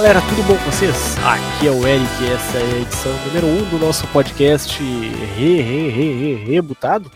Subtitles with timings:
[0.00, 1.18] galera, tudo bom com vocês?
[1.18, 5.60] Aqui é o Eric essa é a edição número 1 um do nosso podcast re,
[5.60, 7.12] re, re, re, rebutado.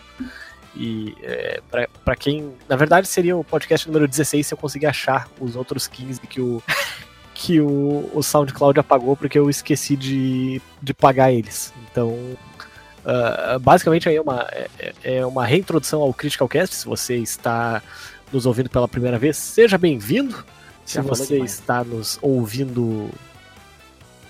[0.77, 1.63] E é,
[2.05, 2.53] pra quem.
[2.69, 6.43] Na verdade seria o podcast número 16 se eu conseguir achar os outros 15 que
[6.43, 6.63] o,
[7.33, 11.73] que o, o SoundCloud apagou porque eu esqueci de, de pagar eles.
[11.91, 12.11] Então.
[12.11, 16.75] Uh, basicamente aí é uma, é, é uma reintrodução ao Critical Cast.
[16.75, 17.83] Se você está
[18.31, 20.45] nos ouvindo pela primeira vez, seja bem-vindo.
[20.85, 21.53] Se você demais.
[21.53, 23.09] está nos ouvindo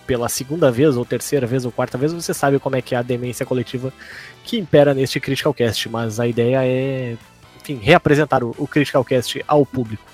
[0.07, 2.99] pela segunda vez, ou terceira vez, ou quarta vez, você sabe como é que é
[2.99, 3.93] a demência coletiva
[4.45, 5.89] que impera neste Critical Cast.
[5.89, 7.17] Mas a ideia é,
[7.61, 10.05] enfim, reapresentar o, o Critical Cast ao público.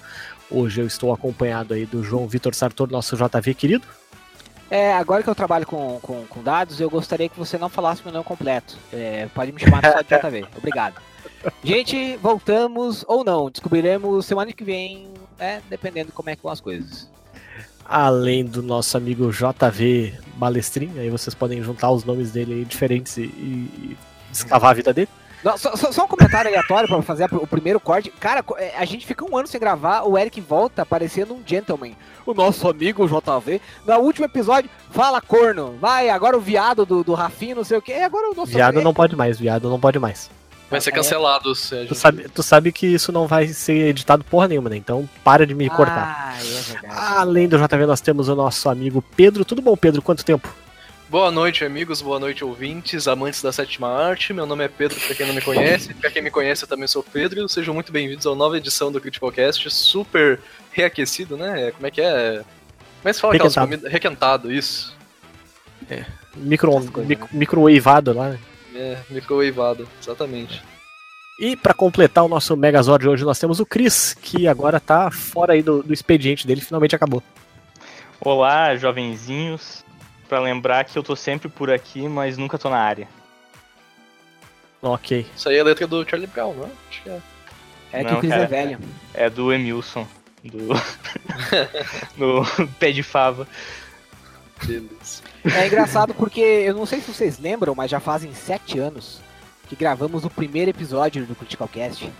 [0.50, 3.86] Hoje eu estou acompanhado aí do João Vitor Sartor, nosso JV querido.
[4.70, 8.02] É, agora que eu trabalho com, com, com dados, eu gostaria que você não falasse
[8.04, 8.78] meu nome completo.
[8.92, 10.46] É, pode me chamar só de JV.
[10.56, 10.94] Obrigado.
[11.64, 13.50] Gente, voltamos ou não.
[13.50, 15.08] Descobriremos semana que vem,
[15.40, 15.62] né?
[15.68, 17.08] Dependendo de como é que vão as coisas.
[17.84, 23.16] Além do nosso amigo JV Balestrin, aí vocês podem juntar os nomes dele aí diferentes
[23.16, 23.96] e, e
[24.30, 25.08] escavar a vida dele.
[25.42, 28.10] Não, só, só- um comentário aleatório pra fazer o primeiro corte.
[28.10, 31.92] Cara, é, a gente fica um ano sem gravar, o Eric volta parecendo um gentleman.
[32.26, 33.60] O nosso amigo JV.
[33.86, 35.76] No último episódio, fala corno.
[35.80, 37.92] Vai, agora o viado do, do Rafinho, não sei o que.
[37.94, 40.30] Agora o nosso Viado não pode mais, viado não pode mais.
[40.70, 40.92] Vai ser É.
[40.92, 44.76] cancelado se Tu sabe, tu sabe que isso não vai ser editado porra nenhuma, né?
[44.76, 46.34] Então para de me cortar.
[46.34, 46.86] Ah, é verdade.
[47.18, 49.44] Além do JV, nós temos o nosso amigo Pedro.
[49.44, 50.00] Tudo bom, Pedro?
[50.00, 50.48] Quanto tempo?
[51.08, 54.32] Boa noite, amigos, boa noite, ouvintes, amantes da sétima arte.
[54.32, 55.92] Meu nome é Pedro, pra quem não me conhece.
[55.94, 57.48] Pra quem me conhece, eu também sou Pedro.
[57.48, 60.38] Sejam muito bem-vindos à nova edição do Critical Cast, super
[60.70, 61.72] reaquecido, né?
[61.72, 62.44] Como é que é?
[63.02, 63.66] Como é que se fala aquelas Requentado.
[63.66, 63.92] comidas?
[63.92, 64.96] Requentado, isso.
[66.36, 67.28] Micro, Essas coisas, mic- né?
[67.32, 68.36] microwaveado lá.
[68.74, 70.62] É, microwaveado, exatamente.
[71.38, 75.10] E pra completar o nosso Megazord de hoje, nós temos o Chris, que agora tá
[75.10, 77.22] fora aí do, do expediente dele, finalmente acabou.
[78.20, 79.82] Olá, jovenzinhos.
[80.28, 83.08] Pra lembrar que eu tô sempre por aqui, mas nunca tô na área.
[84.80, 85.26] Ok.
[85.36, 86.70] Isso aí é a letra do Charlie Brown, não é?
[86.88, 87.20] Acho que é.
[87.92, 88.44] É que Não, o Cris cara.
[88.44, 88.78] é velho.
[89.12, 90.06] É do Emilson,
[90.44, 90.68] do
[92.16, 93.48] do pé de fava.
[94.66, 95.22] Beleza.
[95.44, 99.20] É engraçado porque eu não sei se vocês lembram, mas já fazem sete anos
[99.68, 102.10] que gravamos o primeiro episódio do Critical Cast.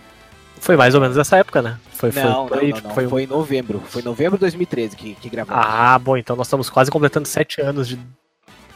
[0.59, 1.79] Foi mais ou menos essa época, né?
[1.93, 2.95] Foi, foi, não, por não, aí, não, tipo, não.
[2.95, 3.79] foi um- Foi em novembro.
[3.87, 5.63] Foi em novembro de 2013 que, que gravamos.
[5.65, 7.99] Ah, bom, então nós estamos quase completando sete anos de,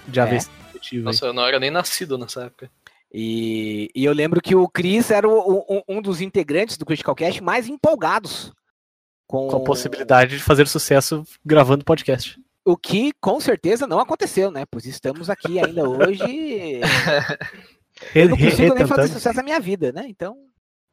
[0.07, 0.23] de É.
[0.23, 0.49] AVC
[0.93, 0.99] aí.
[0.99, 2.69] Nossa, eu não era nem nascido nessa época.
[3.13, 7.15] E, e eu lembro que o Chris era o- o- um dos integrantes do Critical
[7.15, 8.51] Cast mais empolgados
[9.27, 12.37] com, Com a possibilidade de fazer sucesso gravando podcast.
[12.65, 14.65] O que com certeza não aconteceu, né?
[14.69, 16.81] Pois estamos aqui ainda hoje.
[18.13, 20.05] Eu não consigo nem fazer sucesso na minha vida, né?
[20.07, 20.35] Então.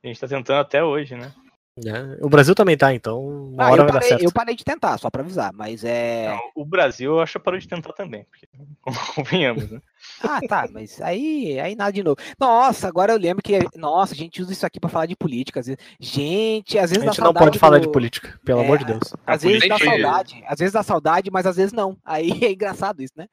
[0.04, 1.32] A gente tá tentando até hoje, né?
[1.76, 2.16] Né?
[2.20, 4.22] O Brasil também tá, então uma Ah, hora eu, vai dar parei, certo.
[4.24, 6.28] eu parei de tentar, só pra avisar, mas é.
[6.28, 8.46] Não, o Brasil eu acho que parou de tentar também, porque
[9.14, 9.80] convenhamos, né?
[10.22, 12.16] Ah, tá, mas aí, aí nada de novo.
[12.38, 13.58] Nossa, agora eu lembro que.
[13.76, 15.60] Nossa, a gente usa isso aqui pra falar de política.
[15.60, 15.80] Às vezes.
[16.00, 18.78] Gente, às A vezes dá gente não pode falar do- de política, pelo É, amor
[18.78, 19.00] de Deus.
[19.26, 21.96] A Às vezes dá política- saudade, às vezes dá saudade, mas às vezes não.
[22.04, 23.26] Aí é engraçado isso, né?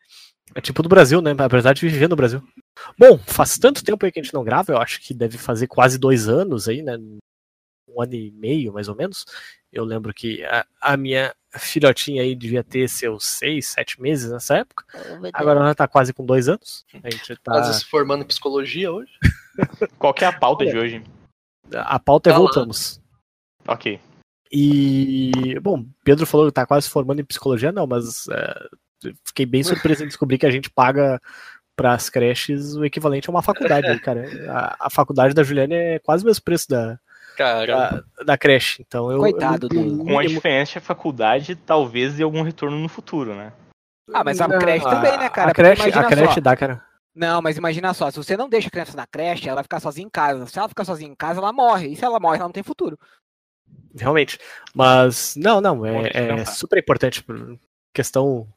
[0.56, 1.36] É tipo do Brasil, né?
[1.38, 2.42] Apesar de viver no Brasil.
[2.98, 5.68] Bom, faz tanto tempo aí que a gente não grava, eu acho que deve fazer
[5.68, 6.98] quase dois anos aí, né?
[7.96, 9.26] Um ano e meio, mais ou menos.
[9.72, 14.58] Eu lembro que a, a minha filhotinha aí devia ter seus seis, sete meses nessa
[14.58, 14.86] época.
[15.34, 16.86] Agora ela tá quase com dois anos.
[17.04, 17.52] A gente tá.
[17.54, 19.12] Quase se formando em psicologia hoje.
[19.98, 20.72] Qual que é a pauta Olha.
[20.72, 21.04] de hoje?
[21.74, 22.46] A pauta é Tá lá.
[22.46, 23.02] voltamos.
[23.68, 24.00] Ok.
[24.52, 28.68] E, bom, Pedro falou que tá quase se formando em psicologia, não, mas é,
[29.24, 31.22] fiquei bem surpreso em descobrir que a gente paga
[31.76, 34.26] para as creches o equivalente a uma faculdade, aí, cara.
[34.52, 37.00] A, a faculdade da Juliane é quase o mesmo preço da,
[37.40, 37.66] Cara,
[38.18, 38.84] da, da creche.
[38.86, 39.20] Então eu.
[39.20, 43.34] Coitado eu, do- Com a diferença que a faculdade talvez dê algum retorno no futuro,
[43.34, 43.54] né?
[44.14, 45.52] Ah, mas a Não, creche também, né, cara?
[45.52, 46.42] A creche, a creche só.
[46.42, 46.84] dá, cara.
[47.16, 49.80] Não, mas imagina só, se você não deixa a criança na creche, ela vai ficar
[49.80, 50.46] sozinha em casa.
[50.48, 51.88] Se ela ficar sozinha em casa, ela morre.
[51.88, 53.00] E se ela morre, ela não tem futuro.
[53.96, 54.38] Realmente.
[54.76, 57.24] Mas, não, não, é, eu é super importante.
[57.24, 57.58] por
[57.94, 58.48] Questão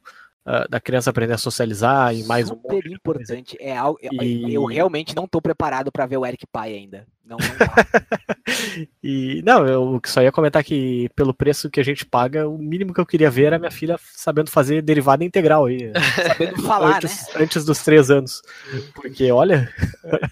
[0.44, 3.56] ah, da criança aprender a socializar e mais um Super importante.
[3.60, 7.06] É algo, eu- E- Eu realmente não tô preparado pra ver o Eric pai ainda.
[7.24, 7.46] Não, não.
[9.02, 12.92] E não, eu só ia comentar que pelo preço que a gente paga, o mínimo
[12.92, 15.92] que eu queria ver era minha filha sabendo fazer derivada integral aí,
[16.26, 16.96] sabendo falar, né?
[16.96, 18.42] antes, antes dos três anos.
[18.94, 19.72] Porque olha,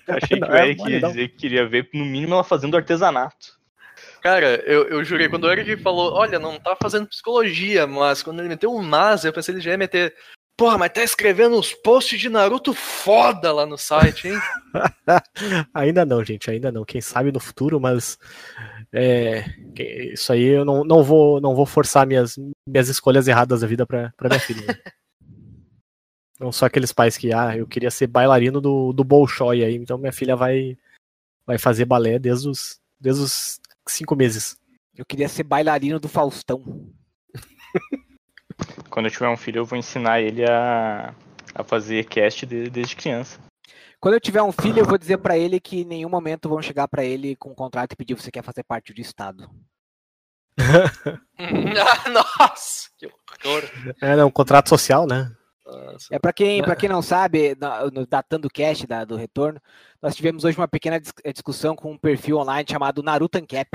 [0.08, 3.59] achei que o é Eric ia dizer que queria ver, no mínimo, ela fazendo artesanato.
[4.22, 8.40] Cara, eu, eu jurei, quando o Eric falou, olha, não tá fazendo psicologia, mas quando
[8.40, 10.14] ele meteu um mas, eu pensei que ele já ia meter.
[10.56, 14.38] Porra, mas tá escrevendo uns posts de Naruto foda lá no site, hein?
[15.72, 16.84] ainda não, gente, ainda não.
[16.84, 18.18] Quem sabe no futuro, mas
[18.92, 19.46] é,
[20.12, 22.36] isso aí eu não, não, vou, não vou forçar minhas,
[22.68, 24.60] minhas escolhas erradas da vida pra, pra minha filha.
[26.38, 29.98] Não só aqueles pais que, ah, eu queria ser bailarino do, do Bolshoi aí, então
[29.98, 30.74] minha filha vai,
[31.46, 33.59] vai fazer balé desde os, desde os
[33.90, 34.56] cinco meses.
[34.96, 36.62] Eu queria ser bailarino do Faustão.
[38.88, 41.14] Quando eu tiver um filho, eu vou ensinar ele a,
[41.54, 43.38] a fazer cast de- desde criança.
[44.00, 46.60] Quando eu tiver um filho, eu vou dizer pra ele que em nenhum momento vão
[46.62, 49.48] chegar pra ele com um contrato e pedir você quer fazer parte do Estado.
[52.12, 53.62] nossa, que horror.
[54.00, 55.30] É, não, contrato social, né?
[55.70, 56.06] Nossa.
[56.10, 59.60] É pra quem, pra quem não sabe, na- no Datando Cast da- do retorno,
[60.02, 63.68] nós tivemos hoje uma pequena dis- eh, discussão com um perfil online chamado Naruto Ancap.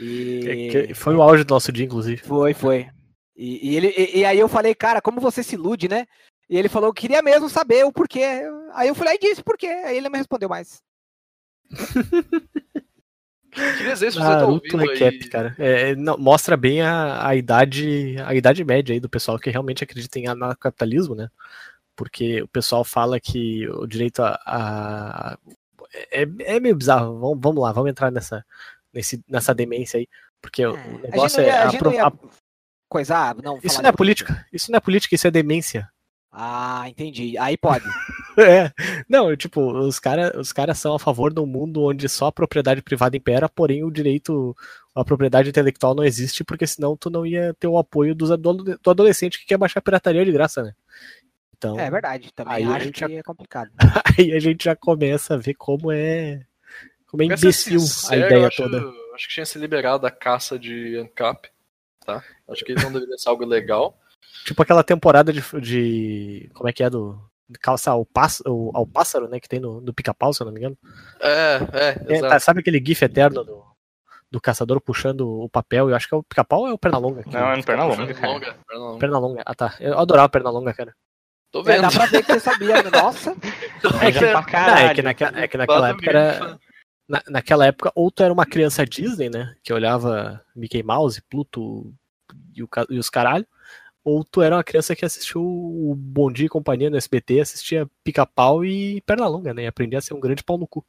[0.00, 2.22] E Foi o auge do nosso dia, inclusive.
[2.22, 2.88] foi, foi.
[3.36, 6.06] E, e ele, e, e aí eu falei, cara, como você se ilude, né?
[6.48, 8.42] E ele falou, queria mesmo saber o porquê.
[8.72, 9.66] Aí eu falei, e disse por quê.
[9.66, 10.82] Aí ele não me respondeu mais.
[13.54, 15.28] Queria dizer se você tá ouvindo Recap, aí.
[15.28, 15.54] cara.
[15.58, 19.50] É, é, não, mostra bem a, a idade a idade média aí do pessoal que
[19.50, 21.28] realmente acredita em anarcapitalismo, né?
[21.96, 24.38] Porque o pessoal fala que o direito a.
[24.44, 25.38] a-
[26.10, 27.18] é, é meio bizarro.
[27.20, 28.44] Vamos, vamos lá, vamos entrar nessa,
[28.92, 30.08] nesse, nessa demência aí.
[30.42, 31.62] Porque o É, a negócio gente não ia, é.
[31.62, 32.34] a gente não apro- ia a-
[32.88, 34.46] coisar, não, isso não é de- política.
[34.52, 35.88] Isso não é política, isso é demência.
[36.32, 37.38] Ah, entendi.
[37.38, 37.84] Aí pode.
[38.38, 38.72] É.
[39.08, 42.32] Não, tipo, os caras os cara são a favor de um mundo onde só a
[42.32, 44.56] propriedade privada impera, porém o direito,
[44.94, 48.90] a propriedade intelectual não existe, porque senão tu não ia ter o apoio dos do
[48.90, 50.72] adolescente que quer baixar pirataria de graça, né?
[51.56, 52.30] Então, É verdade.
[52.34, 53.70] Também Aí a acho gente que já- é complicado.
[54.18, 56.42] aí a gente já começa a ver como é.
[57.06, 58.78] Como é ser imbecil a sincero, eu ideia acho, toda.
[59.14, 61.48] Acho que tinha se liberado a caça de ANCAP,
[62.04, 62.22] tá?
[62.48, 63.96] Acho que não deveria ser algo legal.
[64.44, 65.40] Tipo aquela temporada de.
[65.60, 67.16] de como é que é do.
[67.60, 69.38] Calça ao, pass, ao, ao pássaro, né?
[69.38, 70.78] Que tem no, no pica-pau, se eu não me engano.
[71.20, 71.58] É,
[72.08, 73.62] é, É, tá, sabe aquele gif eterno do,
[74.30, 75.90] do caçador puxando o papel?
[75.90, 77.22] Eu acho que é o pica-pau ou é o Pernalonga?
[77.22, 78.32] que- Não, é no perna longa, Perna cara.
[78.32, 78.98] longa, perna longa.
[78.98, 79.42] Pernalonga.
[79.44, 79.74] Ah, tá.
[79.78, 80.94] Eu adorava Pernalonga, cara.
[81.52, 81.82] Tô É, vendo.
[81.82, 82.82] dá pra ver que você sabia.
[82.82, 82.90] né?
[82.90, 83.30] Nossa.
[84.02, 84.86] É que Não, caralho.
[84.88, 86.58] é que, naquela, é que naquela época o era.
[87.08, 89.54] na- naquela época, ou tu era uma criança Disney, né?
[89.62, 91.92] Que olhava Mickey Mouse, Pluto
[92.56, 93.46] e, o e os caralho.
[94.04, 97.88] Ou tu era uma criança que assistiu o Bom Dia e Companhia no SBT, assistia
[98.04, 99.62] Pica-Pau e Pernalonga, né?
[99.62, 100.84] E aprendia a ser um grande pau no cu.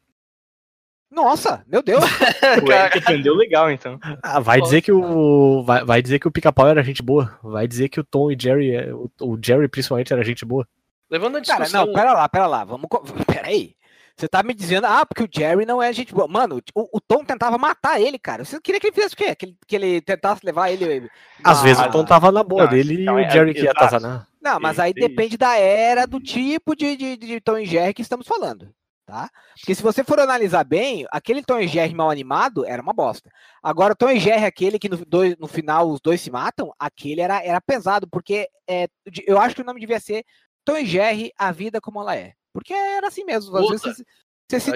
[1.10, 2.04] Nossa, meu Deus.
[2.68, 3.98] O Eric aprendeu legal, então.
[4.22, 5.64] Ah, vai dizer que o.
[5.64, 7.38] Vai, vai dizer que o Pica-Pau era gente boa.
[7.42, 10.68] Vai dizer que o Tom e Jerry, é- o, o Jerry principalmente era gente boa.
[11.10, 11.86] Levando a Cara, discussão.
[11.86, 12.64] não, pera lá, pera lá.
[12.66, 12.88] Vamos.
[13.28, 13.76] Pera aí.
[14.18, 16.26] Você tá me dizendo, ah, porque o Jerry não é gente boa.
[16.28, 18.46] Mano, o, o Tom tentava matar ele, cara.
[18.46, 19.36] Você queria que ele fizesse o quê?
[19.36, 21.10] Que ele, que ele tentasse levar ele.
[21.44, 23.54] Às na- vezes o Tom tava na boa Não, dele então e é- o Jerry
[23.54, 24.28] que ia atazanar.
[24.42, 28.02] Não, mas aí depende da era, do tipo de, de, de Tom e Jerry que
[28.04, 28.72] estamos falando,
[29.06, 29.28] tá?
[29.60, 33.30] Porque se você for analisar bem, aquele Tom e Jerry mal animado era uma bosta.
[33.62, 36.72] Agora, o Tom e Jerry, aquele que no, dois- no final os dois se matam,
[36.80, 38.88] aquele era, era pesado, porque é,
[39.28, 40.24] eu acho que o nome devia ser
[40.64, 42.32] Tom e Jerry, a vida como ela é.
[42.56, 43.56] Porque era assim mesmo.
[43.56, 43.78] Às Puta.
[43.90, 44.04] vezes
[44.50, 44.72] você, se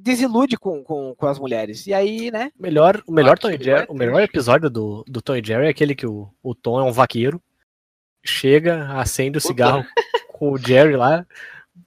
[0.00, 1.86] desilude com, com, com as mulheres.
[1.86, 2.50] E aí, né?
[2.58, 5.70] O melhor, o melhor, Tom Jerry, o melhor episódio do, do Tom e Jerry é
[5.70, 7.40] aquele que o, o Tom é um vaqueiro,
[8.24, 9.48] chega, acende o Puta.
[9.52, 9.84] cigarro
[10.32, 11.26] com o Jerry lá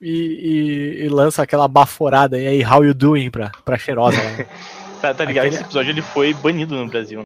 [0.02, 4.30] e, e- e lança aquela baforada e aí, how you doing pra, pra cheirosa lá.
[5.02, 5.46] Tá, tá ligado?
[5.48, 7.22] Aquele- Esse episódio ele foi banido no Brasil.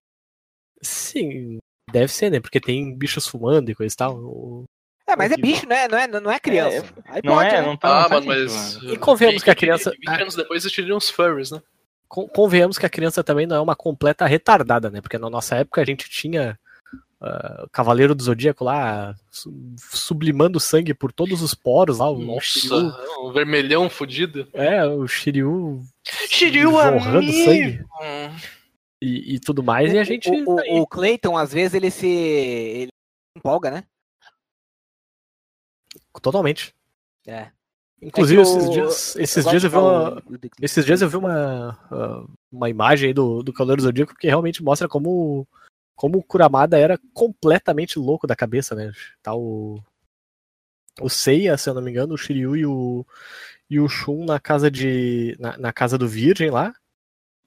[0.81, 1.59] Sim,
[1.91, 2.39] deve ser, né?
[2.39, 4.17] Porque tem bichos fumando e coisa e tal.
[4.17, 4.63] O-
[5.09, 5.87] É, mas é bicho, né?
[5.87, 6.85] Não é, não é criança.
[7.05, 7.67] Aí Não pode, é, né?
[7.67, 8.05] não tá.
[8.05, 8.75] Ah, não tá mas.
[8.83, 11.61] E convenhamos que a 20 criança- 20 anos depois existiriam uns furries, né?
[12.07, 15.01] Con- Convenhamos que a criança também não é uma completa retardada, né?
[15.01, 16.57] Porque na nossa época a gente tinha
[17.21, 19.51] o Cavaleiro do Zodíaco lá su-
[19.91, 22.09] sublimando sangue por todos os poros lá.
[22.09, 24.47] O Shiryu, Nossa, um vermelhão fudido.
[24.53, 25.81] é, o Shiryu
[26.29, 27.43] Shiryu, jorrando amigo!
[27.45, 28.35] sangue Hum.
[29.01, 29.91] e, e tudo mais.
[29.93, 30.29] E a gente.
[30.29, 32.07] O, tá o, o Clayton, às vezes, ele se.
[32.07, 32.89] Ele
[33.37, 33.83] empolga, né?
[36.21, 36.75] Totalmente.
[37.27, 37.51] É.
[38.01, 40.23] Inclusive, É esses dias, esses gosto dias eu vi uma,
[40.61, 44.63] Esses dias eu vi uma, ah, uma imagem aí do, do Cavaleiro Zodíaco que realmente
[44.63, 45.45] mostra como,
[45.95, 48.91] como o Kuramada era completamente louco da cabeça, né?
[49.21, 49.83] Tá o,
[51.01, 53.05] o Seiya, se eu não me engano, o Shiryu e o,
[53.69, 55.35] e o Shun na casa de.
[55.39, 56.73] na, na casa do Virgem lá.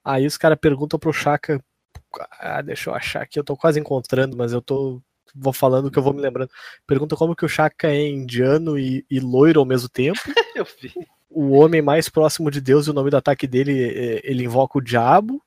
[0.04, 1.62] Aí os caras perguntam pro Shaka.
[2.38, 5.02] Ah, deixa eu achar aqui, eu tô quase encontrando, mas eu tô.
[5.34, 6.50] Vou falando que eu vou me lembrando.
[6.86, 10.20] Pergunta como que o Shaka é indiano e, e loiro ao mesmo tempo.
[10.54, 10.92] Eu vi.
[11.30, 14.78] O homem mais próximo de Deus e o nome do ataque dele, é- ele invoca
[14.78, 15.42] o diabo.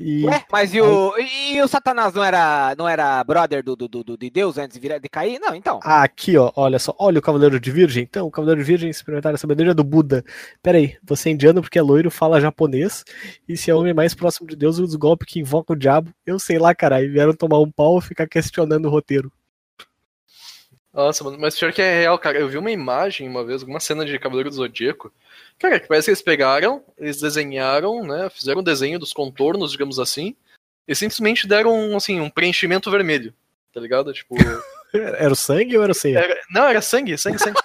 [0.00, 3.88] E Ué, mas e o, e o Satanás não era, não era brother do, do,
[3.88, 5.40] do- de Deus antes de, virar, de cair?
[5.40, 5.80] Não, então.
[5.82, 8.04] Ah, aqui, ó, olha só, olha o Cavaleiro de Virgem.
[8.04, 10.24] Então, o Cavaleiro de Virgem experimentar a sabedoria do Buda.
[10.62, 13.04] Pera aí, você é indiano porque é loiro, fala japonês,
[13.48, 16.12] e se é o homem mais próximo de Deus, os golpes que invoca o diabo,
[16.24, 19.32] eu sei lá, caralho, vieram tomar um pau e ficar questionando o roteiro.
[20.98, 22.38] Nossa, mano, mas pior que é real, cara.
[22.40, 25.12] Eu vi uma imagem uma vez, uma cena de Cavaleiro do Zodíaco.
[25.56, 28.28] Cara, que parece que eles pegaram, eles desenharam, né?
[28.30, 30.34] Fizeram um desenho dos contornos, digamos assim,
[30.88, 33.32] e simplesmente deram, assim, um preenchimento vermelho.
[33.72, 34.12] Tá ligado?
[34.12, 34.34] Tipo.
[34.92, 36.18] Era o sangue ou era o Seiya?
[36.18, 37.60] era- não, era sangue, sangue, sangue.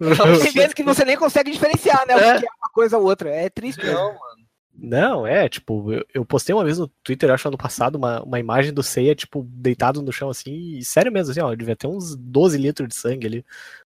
[0.42, 2.16] Tem vezes que você nem consegue diferenciar, né?
[2.16, 2.38] O É.
[2.40, 3.28] que é uma coisa ou outra.
[3.28, 3.94] É triste mesmo.
[3.98, 4.41] Não, mano.
[4.74, 8.40] Não, é, tipo, eu, eu postei uma vez no Twitter, acho ano passado, uma, uma
[8.40, 11.86] imagem do Seiya, tipo, deitado no chão assim, e sério mesmo, assim, ó, devia ter
[11.86, 13.44] uns 12 litros de sangue ali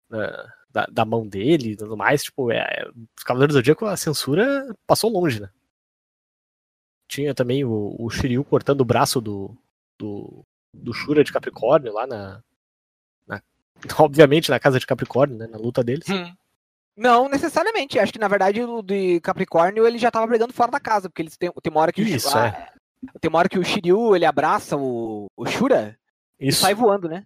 [0.09, 3.85] na- da, da mão dele e tudo mais, tipo, é, é, os Cavaleiros do Zodíaco,
[3.85, 5.49] a censura passou longe, né?
[7.07, 9.55] Tinha também o, o Shiryu cortando o braço do,
[9.99, 12.43] do, do Shura de Capricórnio lá na,
[13.27, 13.41] na-
[13.99, 15.47] Obviamente na casa de Capricórnio, né?
[15.47, 16.07] Na luta deles.
[16.95, 17.97] Não necessariamente.
[17.99, 21.21] Acho que, na verdade, o de Capricórnio ele já tava brigando fora da casa, porque
[21.21, 22.67] eles têm, tem uma hora que o Shi- Isso, ah,
[23.19, 25.97] Tem uma hora que o Shiryu ele abraça o, o Shura
[26.39, 26.61] e Isso.
[26.61, 27.25] sai voando, né?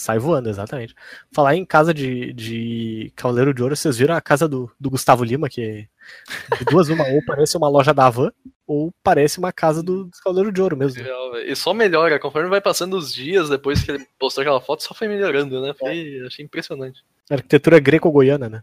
[0.00, 0.94] Sai voando, exatamente.
[1.32, 5.24] Falar em casa de, de Cavaleiro de Ouro, vocês viram a casa do, do Gustavo
[5.24, 8.30] Lima, que é de duas uma, ou parece uma loja da Havan,
[8.64, 11.02] ou parece uma casa do, dos Cavaleiro de Ouro mesmo.
[11.44, 14.94] E só melhora, conforme vai passando os dias depois que ele postou aquela foto, só
[14.94, 15.74] foi melhorando, né?
[15.76, 17.02] Foi, achei impressionante.
[17.28, 18.62] Arquitetura greco-goiana, né?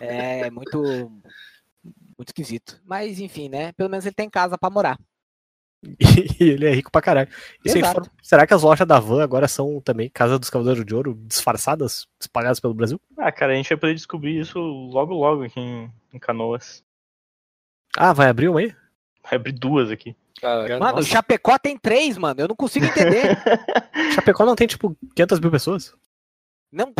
[0.00, 0.80] É, é muito,
[1.82, 2.80] muito esquisito.
[2.84, 3.72] Mas, enfim, né?
[3.72, 4.98] Pelo menos ele tem casa pra morar.
[6.40, 7.28] E ele é rico pra caralho.
[8.22, 12.06] Será que as lojas da Havan agora são também casa dos Cavaleiros de Ouro, disfarçadas,
[12.20, 13.00] espalhadas pelo Brasil?
[13.16, 16.82] Ah, cara, a gente vai poder descobrir isso logo logo aqui em, em Canoas.
[17.96, 18.74] Ah, vai abrir uma aí?
[19.22, 20.16] Vai abrir duas aqui.
[20.40, 21.08] Cara, Mano, o nossa.
[21.08, 22.40] Chapecó tem três, mano.
[22.40, 23.38] Eu não consigo entender.
[24.14, 25.94] Chapecó não tem, tipo, 500 mil pessoas?
[26.74, 26.92] Não,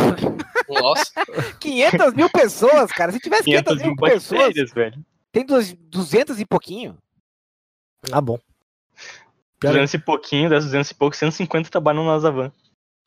[0.69, 1.11] nossa.
[1.59, 3.11] 500 mil pessoas, cara.
[3.11, 5.05] Se tivesse 500 500 mil pessoas, velho.
[5.31, 6.97] tem duas- 200 e pouquinho.
[8.11, 8.39] Ah, bom.
[9.59, 12.51] Pior é, 200 e pouquinho, das 200 e pouco, 150 trabalham na Zavan.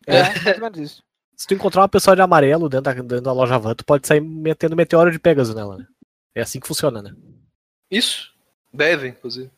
[0.06, 1.02] É, mais ou menos isso.
[1.36, 4.06] se tu encontrar uma pessoa de amarelo dentro da, dentro da loja Havan, tu pode
[4.06, 5.86] sair metendo meteoro de Pegasus nela, né?
[6.34, 7.14] É assim que funciona, né?
[7.90, 8.32] Isso.
[8.72, 9.50] Deve, inclusive.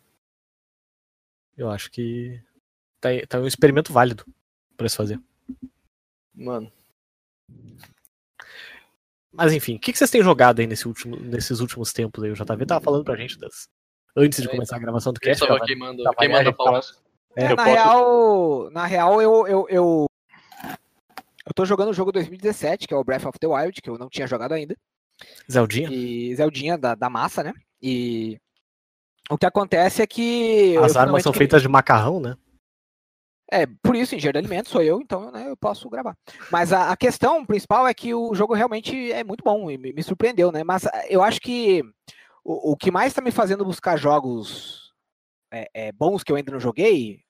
[1.57, 2.41] Eu acho que
[3.01, 4.25] tá, tá um experimento válido
[4.77, 5.21] pra se fazer.
[6.35, 6.73] Mano.
[9.33, 12.31] Mas enfim, o que, que vocês têm jogado aí nesse último, nesses últimos tempos aí?
[12.31, 13.69] O JV tava falando pra gente das.
[14.17, 15.41] Antes de É, começar a gravação do cast.
[15.41, 16.81] tava tava- queimando, tava queimando a.
[17.37, 20.07] É, eu na posso- real, na real eu, eu, eu,
[21.47, 23.97] eu tô jogando o jogo 2017, que é o Breath of the Wild, que eu
[23.97, 24.75] não tinha jogado ainda.
[25.51, 25.89] Zeldinha.
[25.93, 27.53] E Zeldinha da, da massa, né?
[27.81, 28.37] E
[29.31, 30.73] o que acontece é que.
[30.75, 32.35] eu As armas são feitas de macarrão, né?
[33.53, 36.17] É, por isso, engenheiro de alimentos sou eu, então né, eu posso gravar.
[36.53, 39.93] Mas a, a questão principal é que o jogo realmente é muito bom e me,
[39.93, 40.63] me surpreendeu, né?
[40.63, 41.83] Mas ah, eu acho que
[42.45, 44.93] o, o que mais tá me fazendo buscar jogos
[45.53, 47.23] é, é, bons que eu ainda não joguei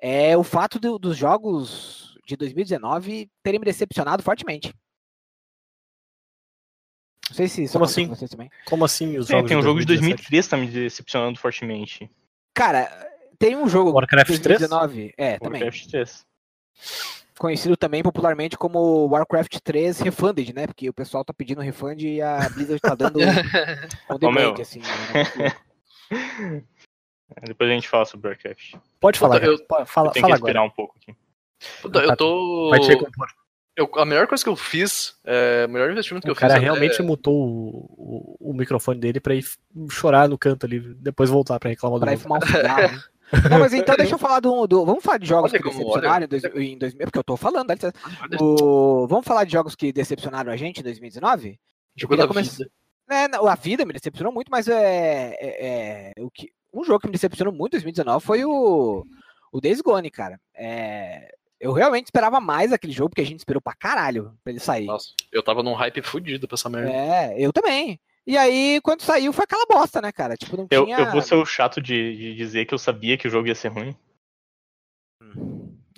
[0.00, 4.74] é o fato do- dos jogos de 2019 terem me decepcionado fortemente.
[7.30, 8.08] Não sei se isso Como assim?
[8.08, 8.50] com vocês também.
[8.66, 10.30] Como assim os É, jogos tem um jogo de 2017?
[10.30, 12.10] 2003 que tá me decepcionando fortemente.
[12.52, 12.90] Cara,
[13.38, 15.62] tem um jogo Warcraft de 2019, é, também.
[15.62, 16.26] Warcraft 3.
[17.38, 20.66] conhecido também popularmente como Warcraft 3 Refunded, né?
[20.66, 23.18] Porque o pessoal tá pedindo refund e a Blizzard tá dando
[24.20, 24.60] demand, meu.
[24.60, 24.80] assim.
[24.80, 25.52] né?
[27.46, 28.74] Depois a gente fala sobre Warcraft.
[29.00, 29.66] Pode falar, Puta, eu- cara.
[29.68, 30.72] Pode- fala, eu tenho fala que respirar agora.
[30.72, 31.16] um pouco aqui.
[31.82, 32.70] Puta, eu tô.
[32.70, 32.92] Vai te.
[33.76, 36.52] Eu- a melhor coisa que eu fiz, é, o melhor investimento que O eu cara
[36.54, 36.58] fiz.
[36.58, 39.44] até- realmente mutou o, o, o microfone dele pra ir
[39.90, 43.02] chorar no canto ali, depois voltar pra reclamar do pra fumar um cigarro.
[43.50, 44.66] Não, mas então deixa eu falar do.
[44.66, 47.36] do- vamos falar de jogos Olha que decepcionaram em, dois, em 2000, porque eu tô
[47.36, 47.94] falando, dá licença.
[48.40, 51.58] O- vamos falar de jogos que decepcionaram a gente em 2019?
[51.96, 52.70] Jogou queria da começar- vida.
[53.10, 57.06] É, a vida me decepcionou muito, mas é, é- é- o que, um jogo que
[57.06, 59.04] me decepcionou muito em 2019 foi o,
[59.52, 60.40] o Days Gone, cara.
[60.54, 64.58] É, eu realmente esperava mais aquele jogo, porque a gente esperou pra caralho pra ele
[64.60, 64.86] sair.
[64.86, 66.90] Nossa, eu tava num hype fudido pra essa merda.
[66.90, 68.00] É, eu também.
[68.26, 70.36] E aí, quando saiu, foi aquela bosta, né, cara?
[70.36, 70.98] Tipo, não Eu, tinha.
[70.98, 73.54] eu vou ser o chato de, de dizer que eu sabia que o jogo ia
[73.54, 73.94] ser ruim.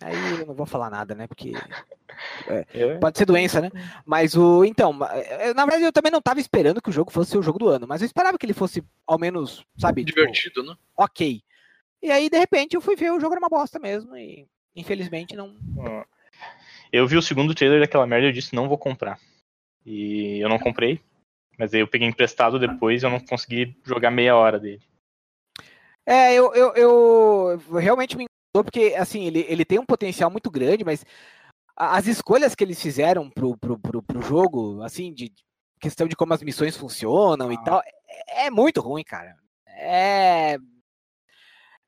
[0.03, 1.27] Aí eu não vou falar nada, né?
[1.27, 1.53] Porque
[2.75, 3.71] Eu- pode ser doença, né?
[4.05, 4.65] Mas o.
[4.65, 7.59] Então, eh, na verdade eu também não tava esperando que o jogo fosse o jogo
[7.59, 10.77] do ano, mas eu esperava que ele fosse ao menos, sabe, tipo, Divertido, né?
[10.97, 11.43] ok.
[12.03, 14.17] E aí, de repente, eu fui ver o jogo era uma bosta mesmo.
[14.17, 15.57] E infelizmente não.
[16.93, 19.19] Eu vi o segundo trailer daquela merda e eu disse, não vou comprar.
[19.85, 21.01] E eu não comprei.
[21.59, 24.83] Mas aí eu peguei emprestado depois e eu não consegui jogar meia hora dele.
[26.05, 30.51] É, eu, eu, eu realmente me incomodou, porque assim, ele, ele tem um potencial muito
[30.51, 31.05] grande, mas
[31.75, 35.33] as escolhas que eles fizeram pro, pro, pro, pro jogo, assim, de
[35.81, 39.37] questão de como as missões funcionam e tal, é, é muito ruim, cara.
[39.67, 40.59] É.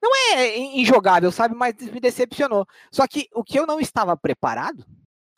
[0.00, 1.54] Não é in- injogável, sabe?
[1.54, 2.66] Mas me decepcionou.
[2.90, 4.84] Só que o que eu não estava preparado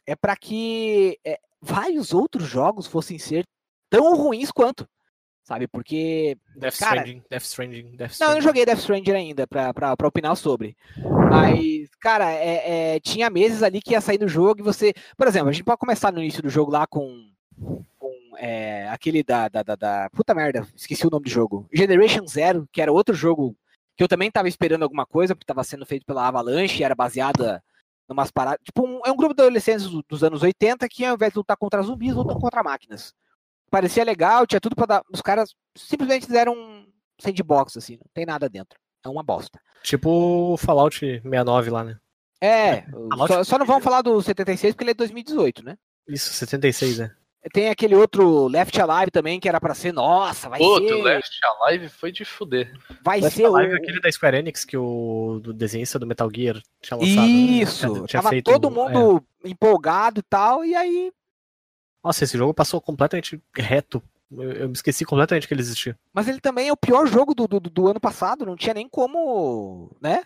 [0.06, 3.44] é para que é, vários outros jogos fossem ser
[3.90, 4.88] tão ruins quanto.
[5.42, 5.66] Sabe?
[5.66, 8.34] Porque Death Cara- Stranding, Death Stranding, Death não, eu Stranding.
[8.36, 10.76] não joguei Death Stranding ainda pra, pra, pra opinar sobre.
[11.28, 14.92] Mas, cara, é, é, tinha meses ali que ia sair do jogo e você.
[15.16, 17.28] Por exemplo, a gente pode começar no início do jogo lá com.
[17.98, 21.66] com é, aquele da, da, da, da- Puta merda, esqueci o nome do jogo.
[21.72, 23.56] Generation Zero, que era outro jogo
[23.96, 27.62] que eu também tava esperando alguma coisa, porque tava sendo feito pela Avalanche, era baseada
[28.08, 28.60] numas paradas.
[28.64, 31.38] Tipo, um- é um grupo de adolescentes do- dos anos 80 que ao invés de
[31.38, 33.12] lutar contra zumbis, lutam contra máquinas.
[33.70, 35.02] Parecia legal, tinha tudo pra dar.
[35.12, 36.86] Os caras simplesmente fizeram um
[37.20, 38.78] sandbox, assim, não tem nada dentro.
[39.04, 39.60] É uma bosta.
[39.82, 41.96] Tipo Fallout 69 lá, né?
[42.40, 45.76] É, Fallout só, só não vamos falar do 76 porque ele é de 2018, né?
[46.08, 47.14] Isso, 76, né?
[47.54, 51.30] Tem aquele outro Left Alive também que era pra ser, nossa, vai do ser, Left
[51.62, 52.70] Alive foi de fuder.
[53.02, 53.56] vai Left ser o...
[53.56, 57.16] Alive é aquele da Square Enix que o do desenhista do Metal Gear tinha lançado.
[57.22, 57.26] né?
[57.28, 58.70] Isso, Tinha- tinha tava feito- todo é.
[58.70, 61.10] mundo empolgado e tal, e aí...
[62.02, 64.02] Nossa, esse jogo passou completamente reto.
[64.32, 65.98] Eu, eu me esqueci completamente que ele existia.
[66.14, 68.88] Mas ele também é o pior jogo do, do, do ano passado, não tinha nem
[68.88, 70.22] como, né,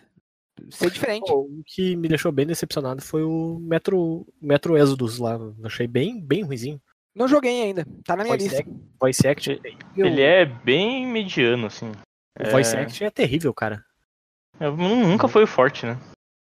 [0.69, 1.25] ser diferente.
[1.27, 5.33] Pô, o que me deixou bem decepcionado foi o Metro, Metro Exodus lá.
[5.33, 6.79] Eu achei bem, bem ruizinho.
[7.15, 8.61] Não joguei ainda, tá na minha Voice, lista.
[8.61, 9.61] act, voice act,
[9.95, 11.91] Ele é bem mediano, assim.
[12.39, 13.83] o voice é- act é terrível, cara.
[14.59, 15.97] é, nunca foi o forte, né?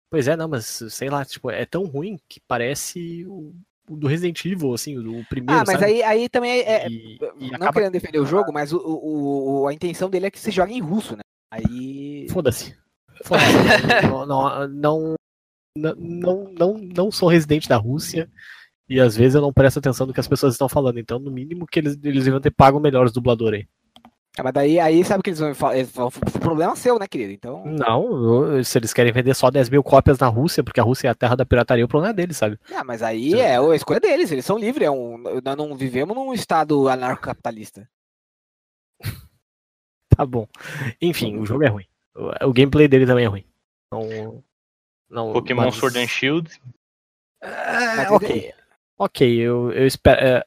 [0.09, 3.53] Pois é, não, mas sei lá, tipo, é tão ruim que parece o
[3.95, 5.85] do Resident Evil, assim, o, primeiro, Ah, mas sabe?
[5.85, 7.73] aí, aí também é, é- e, e não acaba...
[7.73, 10.81] querendo defender o jogo, mas o, o- a intenção dele é que você jogue em
[10.81, 11.21] russo, né?
[11.51, 12.27] Aí.
[12.29, 12.75] Foda-se.
[13.23, 14.07] Foda-se.
[14.09, 15.15] não, não, não,
[15.77, 15.95] não,
[16.57, 18.29] não, não, sou residente da Rússia
[18.89, 20.99] e às vezes eu não presto atenção no que as pessoas estão falando.
[20.99, 23.67] Então, no mínimo, que eles, eles deviam ter pago melhor os dubladores aí.
[24.37, 25.75] Ah, mas daí aí sabe o que eles vão falar?
[25.77, 27.33] Eles vão- O problema é seu, né, querido?
[27.33, 27.65] Então.
[27.65, 31.07] Não, eu- se eles querem vender só 10 mil cópias na Rússia, porque a Rússia
[31.09, 32.57] é a terra da pirataria, o problema é deles, sabe?
[32.73, 34.87] Ah, mas aí é a escolha deles, eles são livres.
[34.87, 37.89] É um, nós não vivemos num estado anarcocapitalista.
[40.15, 40.45] Tá bom.
[41.01, 41.85] Enfim, o jogo é ruim.
[42.15, 43.45] O, o gameplay dele também é ruim.
[43.91, 44.43] Não.
[45.09, 46.61] não Pokémon mas- Sword and Shield.
[47.41, 48.53] É, Mas ok.
[48.99, 50.19] Ok, eu, eu espero.
[50.21, 50.43] é,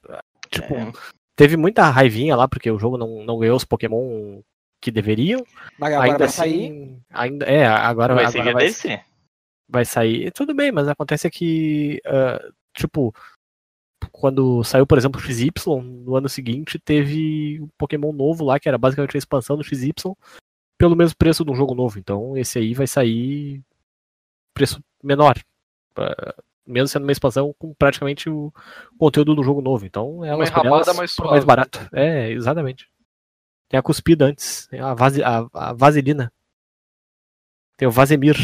[0.50, 0.92] tipo, É.
[1.36, 4.40] teve muita raivinha lá, porque o jogo não, não ganhou os Pokémon
[4.80, 5.44] que deveriam.
[5.78, 6.98] Mas agora ainda vai assim, sair.
[7.10, 9.00] Ainda, é, agora Vai agora ser vai, DLC.
[9.68, 10.30] vai sair.
[10.32, 12.38] Tudo bem, mas acontece que, ah,
[12.74, 13.14] tipo,
[14.12, 15.50] quando saiu, por exemplo, o XY,
[16.04, 19.92] no ano seguinte teve um Pokémon novo lá, que era basicamente a expansão do XY,
[20.78, 21.98] pelo mesmo preço de um jogo novo.
[21.98, 23.62] Então esse aí vai sair
[24.54, 25.38] preço menor.
[25.98, 26.34] ah,
[26.66, 28.52] mesmo sendo uma expansão com praticamente o
[28.98, 29.84] conteúdo do jogo novo.
[29.86, 31.30] Então por enrabada elas, mais suave.
[31.32, 31.88] mais barato.
[31.92, 32.88] É, exatamente.
[33.68, 36.32] Tem a cuspida antes, tem a, vase, a, a vaselina.
[37.76, 38.36] Tem o Vasemir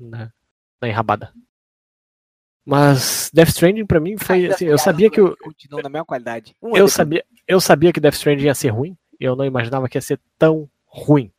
[0.00, 0.32] na,
[0.80, 1.32] na enrabada.
[2.66, 6.56] Mas Death Stranding pra mim foi assim, eu sabia que eu, Continuam na mesma qualidade.
[6.62, 9.98] Um eu sabia, eu sabia que Death Stranding ia ser ruim, eu não imaginava que
[9.98, 11.30] ia ser tão ruim.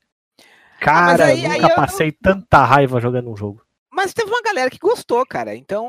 [0.79, 3.64] Cara, aí- eu aí nunca eu- passei tanta raiva jogando um jogo.
[3.95, 5.55] Mas teve uma galera que gostou, cara.
[5.55, 5.87] Então.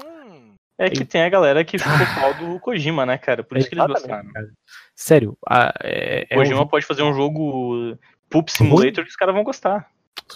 [0.79, 3.43] É que tem a galera que ficou pau do Kojima, né, cara?
[3.43, 4.31] Por isso que eles gostaram.
[4.33, 4.47] cara.
[4.95, 7.97] Sério, a- é, é um Kojima jogo- pode fazer um jogo
[8.31, 9.89] Poop Simulator que os caras vão gostar.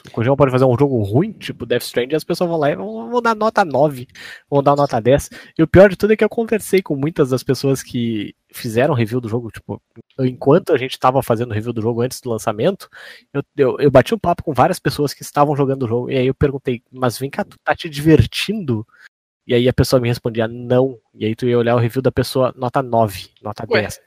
[0.07, 2.71] O Kojima pode fazer um jogo ruim, tipo Death Stranding, e as pessoas vão lá
[2.71, 4.07] e vão, vão dar nota 9,
[4.49, 5.31] vão dar nota 10.
[5.59, 8.95] E o pior de tudo é que eu conversei com muitas das pessoas que fizeram
[8.95, 9.83] review do jogo, tipo,
[10.19, 12.89] enquanto a gente tava fazendo review do jogo antes do lançamento,
[13.33, 16.17] eu, eu, eu bati um papo com várias pessoas que estavam jogando o jogo, e
[16.17, 18.87] aí eu perguntei, mas vem cá, tu tá te divertindo?
[19.47, 20.97] E aí a pessoa me respondia, não.
[21.13, 23.83] E aí tu ia olhar o review da pessoa, nota 9, nota Ué.
[23.83, 24.01] 10.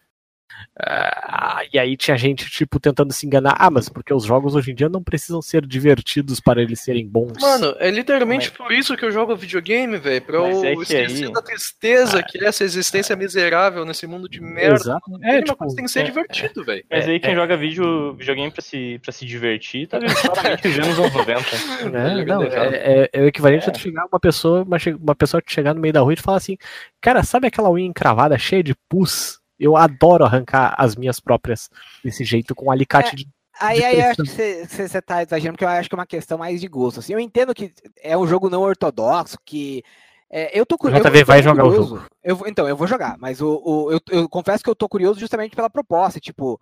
[0.79, 3.55] Ah, e aí tinha gente, tipo, tentando se enganar.
[3.59, 7.07] Ah, mas porque os jogos hoje em dia não precisam ser divertidos para eles serem
[7.07, 7.33] bons.
[7.41, 10.21] Mano, é literalmente por isso que eu jogo videogame, velho.
[10.21, 14.05] Pra Mas eu é que esquecer aí- da tristeza que é essa existência miserável nesse
[14.07, 14.75] mundo de merda.
[14.75, 15.01] Exato.
[15.23, 16.83] É, uma tipo, coisa que tem que ser é- divertido, velho.
[16.89, 17.35] Mas É, aí quem é.
[17.35, 21.89] joga vídeo, videogame pra se, pra se divertir, tá claramente vivendo nos anos 90.
[21.89, 22.25] né?
[22.25, 23.69] Não, é, é- é o equivalente É.
[23.69, 26.15] a tu chegar uma pessoa, uma, uma pessoa que chegar no meio da rua e
[26.15, 26.57] te falar assim,
[27.01, 29.39] cara, sabe aquela unha encravada cheia de pus?
[29.63, 31.69] Eu adoro arrancar as minhas próprias
[32.03, 33.27] desse jeito com um alicate de.
[33.59, 36.05] Aí, de aí eu acho que você tá exagerando, porque eu acho que é uma
[36.07, 36.99] questão mais de gosto.
[36.99, 37.71] Assim, eu entendo que
[38.01, 39.83] é um jogo não ortodoxo, que.
[40.29, 42.05] é, eu tô cu- O JV vai jogar o curioso.
[42.23, 45.19] Eu então, eu vou jogar, mas o, o- eu, eu confesso que eu tô curioso
[45.19, 46.59] justamente pela proposta, tipo,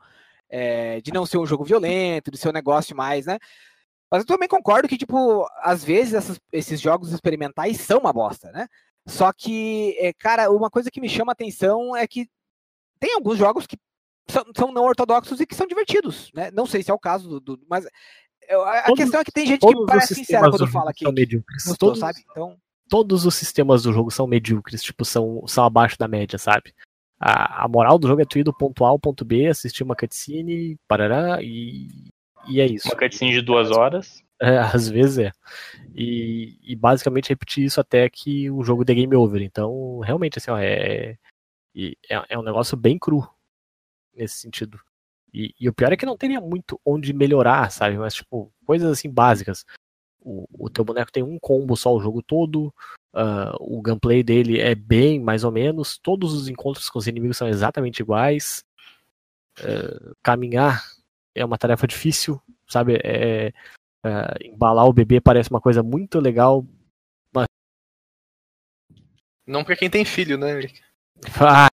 [0.49, 3.39] é, de não ser um jogo violento, de ser um negócio mais, né?
[4.11, 8.51] Mas eu também concordo que, tipo, às vezes essas- esses jogos experimentais são uma bosta,
[8.51, 8.67] né?
[9.07, 12.27] Só que, é, cara, uma coisa que me chama a atenção é que
[13.01, 13.75] tem alguns jogos que
[14.29, 16.51] são, são não ortodoxos e que são divertidos, né?
[16.51, 17.57] Não sei se é o caso do.
[17.57, 17.85] do- mas
[18.47, 21.11] eu- a, Todos- questão é que tem gente que parece sincera quando fala que são
[21.11, 21.65] medíocres.
[21.65, 22.19] gostou, Todos, sabe?
[22.31, 22.55] Então,
[22.87, 26.73] todos os sistemas do jogo são medíocres, tipo, são, são abaixo da média, sabe?
[27.19, 29.83] A, a moral do jogo é tu ir do ponto A ao ponto B, assistir
[29.83, 31.87] uma cutscene, parará, e,
[32.47, 32.87] e é isso.
[32.87, 34.23] Uma cutscene de duas horas.
[34.41, 35.31] É, às vezes é.
[35.93, 39.41] E, e basicamente repetir isso até que o jogo dê game over.
[39.41, 41.15] Então, realmente, assim, ó, é,
[41.73, 43.27] e é, é um negócio bem cru
[44.13, 44.79] nesse sentido.
[45.33, 47.97] E, e o pior é que não teria muito onde melhorar, sabe?
[47.97, 49.65] Mas, tipo, coisas assim básicas.
[50.19, 52.73] O, o teu boneco tem um combo só o jogo todo.
[53.13, 55.97] ah, o gameplay dele é bem mais ou menos.
[55.97, 58.63] Todos os encontros com os inimigos são exatamente iguais.
[59.59, 60.83] ah, caminhar
[61.35, 62.99] é uma tarefa difícil, sabe?
[63.03, 63.53] É,
[64.03, 66.65] ah, embalar o bebê parece uma coisa muito legal.
[69.47, 70.81] Não pra quem tem filho, né, Eric?
[71.39, 71.67] Ah,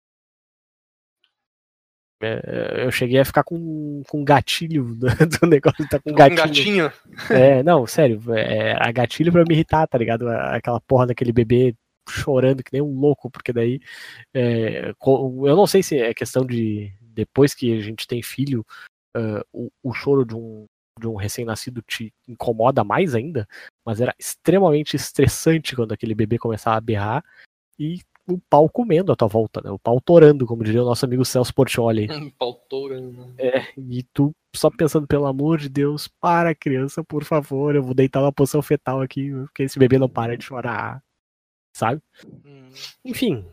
[2.23, 5.07] é, eu cheguei a ficar com, com gatilho do,
[5.41, 6.37] do negócio, tá com Um gatilho.
[6.37, 6.93] gatinho.
[7.31, 10.29] É, não, sério, é, a gatilho pra me irritar, tá ligado?
[10.29, 11.75] Aquela porra daquele bebê
[12.09, 13.81] chorando que nem um louco, porque daí
[14.33, 18.65] é, eu não sei se é questão de depois que a gente tem filho,
[19.15, 20.67] ah, o, o choro de um,
[20.99, 23.47] de um recém-nascido te incomoda mais ainda,
[23.85, 27.25] mas era extremamente estressante quando aquele bebê começava a berrar
[27.79, 29.71] e o pau comendo à tua volta, né?
[29.71, 32.09] O pau torando, como diria o nosso amigo Celso Portioli.
[32.11, 33.35] Um pautorando.
[33.39, 37.95] É, e tu só pensando, pelo amor de Deus, para criança, por favor, eu vou
[37.95, 41.03] deitar uma posição fetal aqui, porque esse bebê não para de chorar,
[41.75, 42.03] sabe?
[42.45, 42.71] hum,
[43.05, 43.45] Enfim,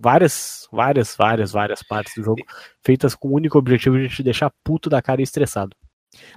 [0.00, 2.42] várias, várias, várias, várias partes do jogo
[2.84, 5.76] feitas com o único objetivo de te deixar puto da cara e estressado.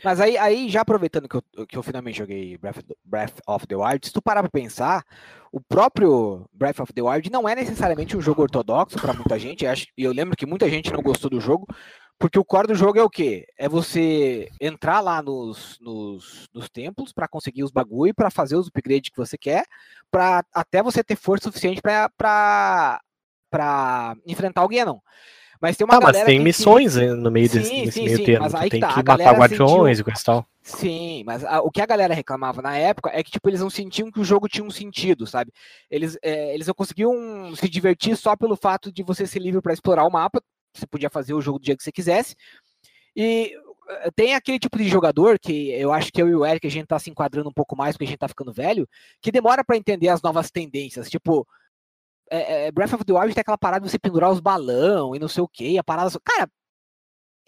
[0.03, 3.75] Mas aí, aí já aproveitando que eu, que eu finalmente joguei Breath, Breath of the
[3.75, 5.03] Wild, se tu parar pra pensar,
[5.51, 9.65] o próprio Breath of the Wild não é necessariamente um jogo ortodoxo pra muita gente.
[9.97, 11.67] E eu lembro que muita gente não gostou do jogo,
[12.17, 13.45] porque o core do jogo é o quê?
[13.58, 18.67] É você entrar lá nos, nos, nos templos pra conseguir os bagulho, pra fazer os
[18.67, 19.63] upgrades que você quer,
[20.12, 22.12] pra até você ter força suficiente pra
[24.25, 24.99] enfrentar Ganon.
[25.62, 27.82] Mas tem uma Ah, mas galera tem que- que- missões né, no meio desse, Sim,
[27.86, 28.43] nesse sim, meio sim, termo.
[28.43, 30.45] mas aí que tem tá, que matar guardiões sentiu- e coisa e tal.
[30.62, 33.69] Sim, mas a- o que a galera reclamava na época é que tipo eles não
[33.69, 35.52] sentiam que o jogo tinha um sentido, sabe?
[35.89, 39.74] Eles, é, eles não conseguiam se divertir só pelo fato de você ser livre para
[39.74, 40.41] explorar o mapa.
[40.74, 42.36] Você podia fazer o jogo do dia que você quisesse.
[43.15, 43.52] E
[43.89, 46.72] eh, tem aquele tipo de jogador que eu acho que eu e o Eric a
[46.72, 48.88] gente tá se enquadrando um pouco mais porque a gente tá ficando velho,
[49.19, 51.10] que demora para entender as novas tendências.
[51.10, 51.45] Tipo,
[52.30, 55.20] é, é, Breath of the Wild tem aquela parada de você pendurar os balão e
[55.20, 56.12] não sei o que, a parada.
[56.24, 56.50] Cara,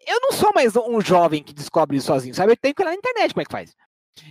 [0.08, 2.52] eu não sou mais um jovem que descobre isso sozinho, sabe?
[2.54, 3.76] Eu tenho que ir lá na internet como é que faz.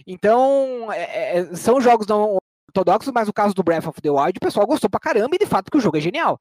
[0.07, 4.37] Então, é, é, são jogos não ortodoxos, mas o caso do Breath of the Wild,
[4.37, 6.41] o pessoal gostou pra caramba e de fato que o jogo é genial.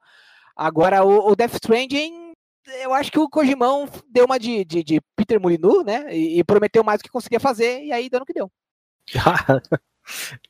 [0.56, 2.34] Agora, o, o Death Stranding,
[2.82, 6.16] eu acho que o Kojimão deu uma de, de, de Peter Molyneux, né?
[6.16, 8.52] E, e prometeu mais do que conseguia fazer, e aí deu no que deu.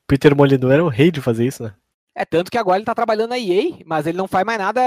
[0.08, 1.74] Peter Molyneux era o rei de fazer isso, né?
[2.20, 4.82] É tanto que agora ele tá trabalhando na EA, mas ele não faz mais nada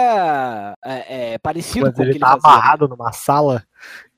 [0.85, 2.51] é, é, parecido Mas com o que ele ele tá fazia.
[2.51, 3.65] amarrado numa sala,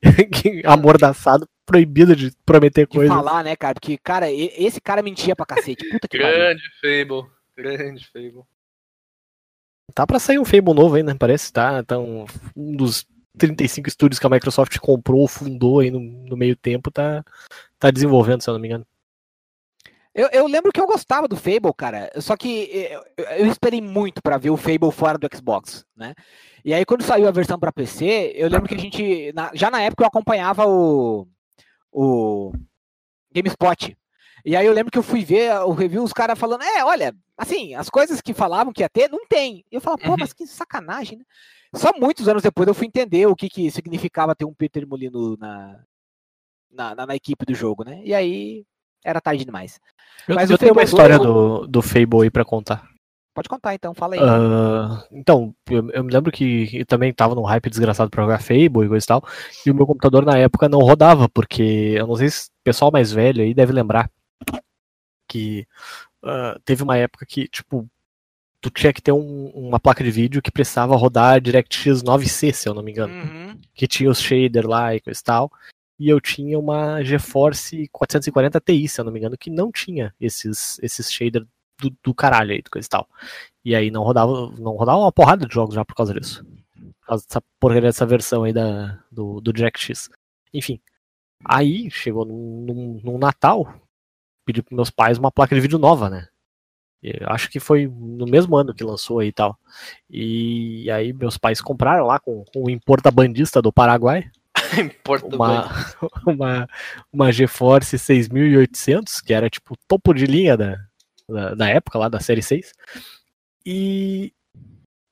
[0.67, 3.15] amordaçado, proibido de prometer De coisa.
[3.15, 3.75] falar, né, cara?
[3.75, 5.89] Porque, cara, esse cara mentia pra cacete.
[5.91, 6.37] Puta que pariu.
[6.37, 7.31] Grande Fable.
[7.57, 8.43] Grande Fable.
[9.95, 11.15] Tá pra sair um Fable novo aí, né?
[11.17, 11.79] Parece, tá?
[11.79, 13.07] Então, um dos
[13.39, 17.25] 35 estúdios que a Microsoft comprou, fundou aí no, no meio tempo, tá,
[17.79, 18.85] tá desenvolvendo, se eu não me engano.
[20.15, 22.11] Eu, eu lembro que eu gostava do Fable, cara.
[22.21, 22.71] Só que
[23.17, 26.15] eu, eu esperei muito pra ver o Fable fora do Xbox, né?
[26.65, 29.33] E aí, quando saiu a versão pra PC, eu lembro que a gente.
[29.33, 31.27] na- já na época eu acompanhava o.
[31.93, 32.53] O
[33.33, 33.97] GameSpot.
[34.45, 37.15] E aí eu lembro que eu fui ver o review, os caras falando, é, olha,
[37.37, 39.65] assim, as coisas que falavam que ia ter, não tem.
[39.73, 40.17] E eu falava, pô, Uhum.
[40.21, 41.25] mas que sacanagem, né?
[41.75, 45.37] Só muitos anos depois eu fui entender o que, que significava ter um Peter Molino
[45.39, 45.81] na,
[46.71, 48.01] na, na- na equipe do jogo, né?
[48.05, 48.65] E aí
[49.05, 49.79] era tarde demais.
[50.27, 52.89] Eu, Mas eu tenho uma história do, do Fable aí pra contar.
[53.35, 54.21] Pode contar então, fala aí.
[54.23, 58.41] Ah, então, eu, eu me lembro que eu também tava num hype desgraçado pra jogar
[58.41, 59.25] Fable e coisa e tal,
[59.67, 62.93] e o meu computador na época não rodava, porque eu não sei se o pessoal
[62.93, 64.09] mais velho aí deve lembrar
[65.29, 65.67] que
[66.23, 67.87] ah, teve uma época que, tipo,
[68.61, 72.69] tu tinha que ter um- uma placa de vídeo que precisava rodar DirectX 9C, se
[72.69, 73.61] eu não me engano, Uhum.
[73.75, 75.51] que tinha os shader lá e coisa e tal,
[75.99, 80.15] e eu tinha uma GeForce 440 Ti, se eu não me engano, que não tinha
[80.21, 81.47] esses, esses shader
[81.81, 83.09] do, do caralho aí, coisa e tal.
[83.65, 86.45] E aí não rodava, não rodava uma porrada de jogos já por causa disso.
[87.01, 90.11] Por causa dessa porcaria dessa versão aí da, do, do DirectX.
[90.53, 90.81] Enfim.
[91.45, 93.75] Aí chegou num, num, Natal,
[94.45, 96.29] pedi pros meus pais uma placa de vídeo nova, né?
[97.03, 99.59] Eu acho que foi no mesmo ano que lançou aí e tal.
[100.09, 104.31] E aí meus pais compraram lá com, com o importa-bandista do Paraguai
[104.79, 105.71] Importa uma,
[106.27, 106.69] uma,
[107.13, 110.77] uma GeForce 6800, que era tipo topo de linha da,
[111.29, 112.73] da, da época lá da série 6.
[113.67, 114.33] E,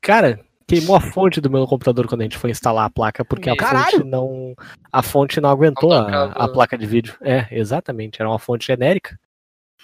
[0.00, 3.50] cara, queimou a fonte do meu computador quando a gente foi instalar a placa, porque
[3.50, 3.90] a Caralho!
[3.98, 4.54] fonte não
[4.92, 7.16] a fonte não aguentou Não a, a placa de vídeo.
[7.20, 9.18] É, exatamente, era uma fonte genérica.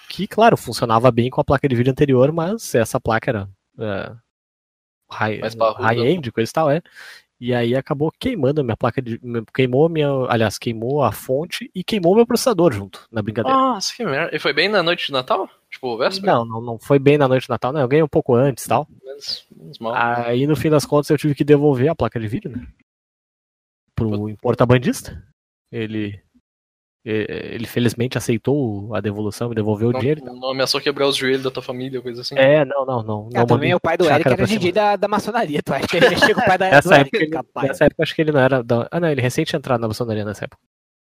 [0.09, 4.11] Que, claro, funcionava bem com a placa de vídeo anterior, mas essa placa era é,
[5.11, 5.41] high-
[5.77, 6.81] high-end, coisa e tal, é.
[7.39, 9.19] E aí acabou queimando a minha placa de.
[9.53, 10.09] Queimou a minha.
[10.27, 13.57] Aliás, queimou a fonte e queimou meu processador junto, na brincadeira.
[13.57, 14.35] Nossa, que merda.
[14.35, 15.49] E foi bem na noite de Natal?
[15.71, 16.33] Tipo, véspera?
[16.33, 17.79] não, não, não foi bem na noite de Natal, não.
[17.79, 18.85] Eu ganhei um pouco antes e tal.
[19.01, 19.93] Menos, menos mal.
[19.95, 22.67] Aí no fim das contas eu tive que devolver a placa de vídeo, né?
[23.95, 25.23] Pro importa-bandista.
[25.71, 26.21] Ele.
[27.03, 30.23] Ele felizmente aceitou a devolução e devolveu o não, dinheiro.
[30.25, 32.37] não ameaçou quebrar os joelhos da tua família, coisa assim.
[32.37, 33.29] É, não, não, não.
[33.33, 34.45] Ah, não também mandei o pai do Eric era.
[34.45, 36.95] DJ da, da maçonaria, tu acha que ele mexia com o pai da, do Nessa
[36.95, 37.07] Eric?
[37.07, 37.67] época, ele, Capaz.
[37.69, 38.61] nessa época acho que ele não era.
[38.61, 38.87] Da...
[38.91, 40.61] Ah, não, ele tinha entrado na maçonaria nessa época.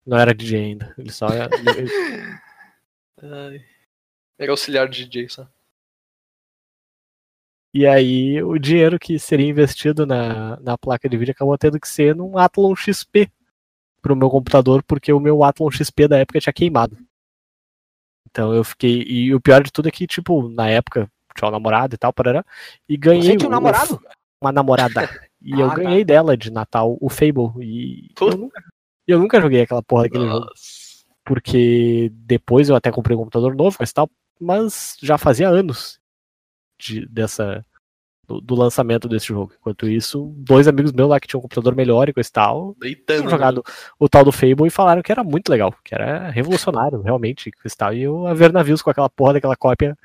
[0.05, 0.93] Não era DJ ainda.
[0.97, 1.49] Ele só era.
[1.55, 1.89] ele-.
[4.39, 5.47] Era auxiliar de DJ, só.
[7.73, 11.87] E aí o dinheiro que seria investido na, na placa de vídeo acabou tendo que
[11.87, 13.31] ser num Athlon XP
[14.01, 16.97] pro meu computador, porque o meu Athlon XP da época tinha queimado.
[18.29, 19.01] Então eu fiquei.
[19.03, 22.11] E o pior de tudo é que, tipo, na época tinha uma namorada e tal,
[22.13, 22.43] parará,
[22.87, 23.23] e ganhei.
[23.31, 24.01] Você tinha um namorado?
[24.41, 24.93] Uma namorada.
[25.43, 25.81] E eu Ah, tá.
[25.81, 27.49] ganhei dela de Natal o Fable.
[27.65, 28.63] E eu nunca,
[29.07, 30.41] eu nunca joguei aquela porra daquele jogo.
[30.45, 31.03] Nossa.
[31.25, 34.07] Porque depois eu até comprei um computador novo e tal,
[34.39, 35.99] mas já fazia anos
[36.79, 37.65] de- dessa
[38.31, 39.53] do, do lançamento desse jogo.
[39.59, 42.75] Enquanto isso, dois amigos meus lá que tinham um computador melhor e coisa e tal,
[42.79, 43.19] Deitando.
[43.19, 43.63] tinham jogado
[43.99, 47.51] o tal do Fable e falaram que era muito legal, que era revolucionário, realmente, e
[47.51, 47.93] coisa e tal.
[47.93, 49.97] E eu a ver navios com aquela porra daquela cópia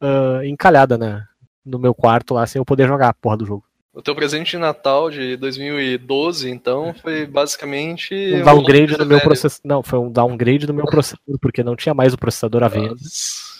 [0.00, 1.26] ah, encalhada na,
[1.64, 3.64] no meu quarto lá, sem eu poder jogar a porra do jogo.
[3.92, 8.14] O teu presente de Natal de 2012, então, foi basicamente.
[8.34, 9.62] Um downgrade no meu processador.
[9.64, 12.94] Não, foi um downgrade no meu processador, porque não tinha mais o processador à venda.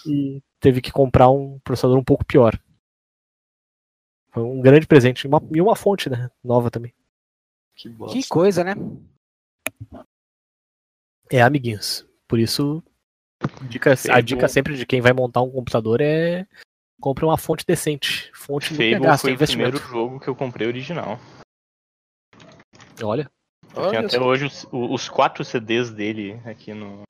[0.07, 2.57] E teve que comprar um processador um pouco pior.
[4.33, 5.25] Foi um grande presente.
[5.25, 6.31] E uma, e uma fonte, né?
[6.43, 6.95] Nova também.
[7.75, 8.17] Que bosta.
[8.17, 8.75] Que coisa, né?
[11.31, 12.07] É, amiguinhos.
[12.29, 12.83] Por isso,
[13.69, 16.47] dica- a dica sempre de quem vai montar um computador é
[17.01, 18.31] compre uma fonte decente.
[18.35, 19.71] Fonte nunca Fable gasta foi o investimento.
[19.79, 21.19] primeiro jogo que eu comprei original.
[23.03, 23.31] Olha.
[23.75, 24.25] Eu Olha tenho até só.
[24.25, 27.03] hoje os, os quatro CDs dele aqui no.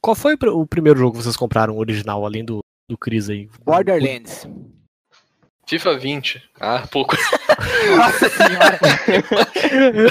[0.00, 3.48] Qual foi o primeiro jogo que vocês compraram original, além do, do Chris aí?
[3.64, 4.46] Borderlands.
[5.66, 6.50] FIFA 20.
[6.60, 7.16] Ah, pouco.
[7.96, 8.78] Nossa senhora.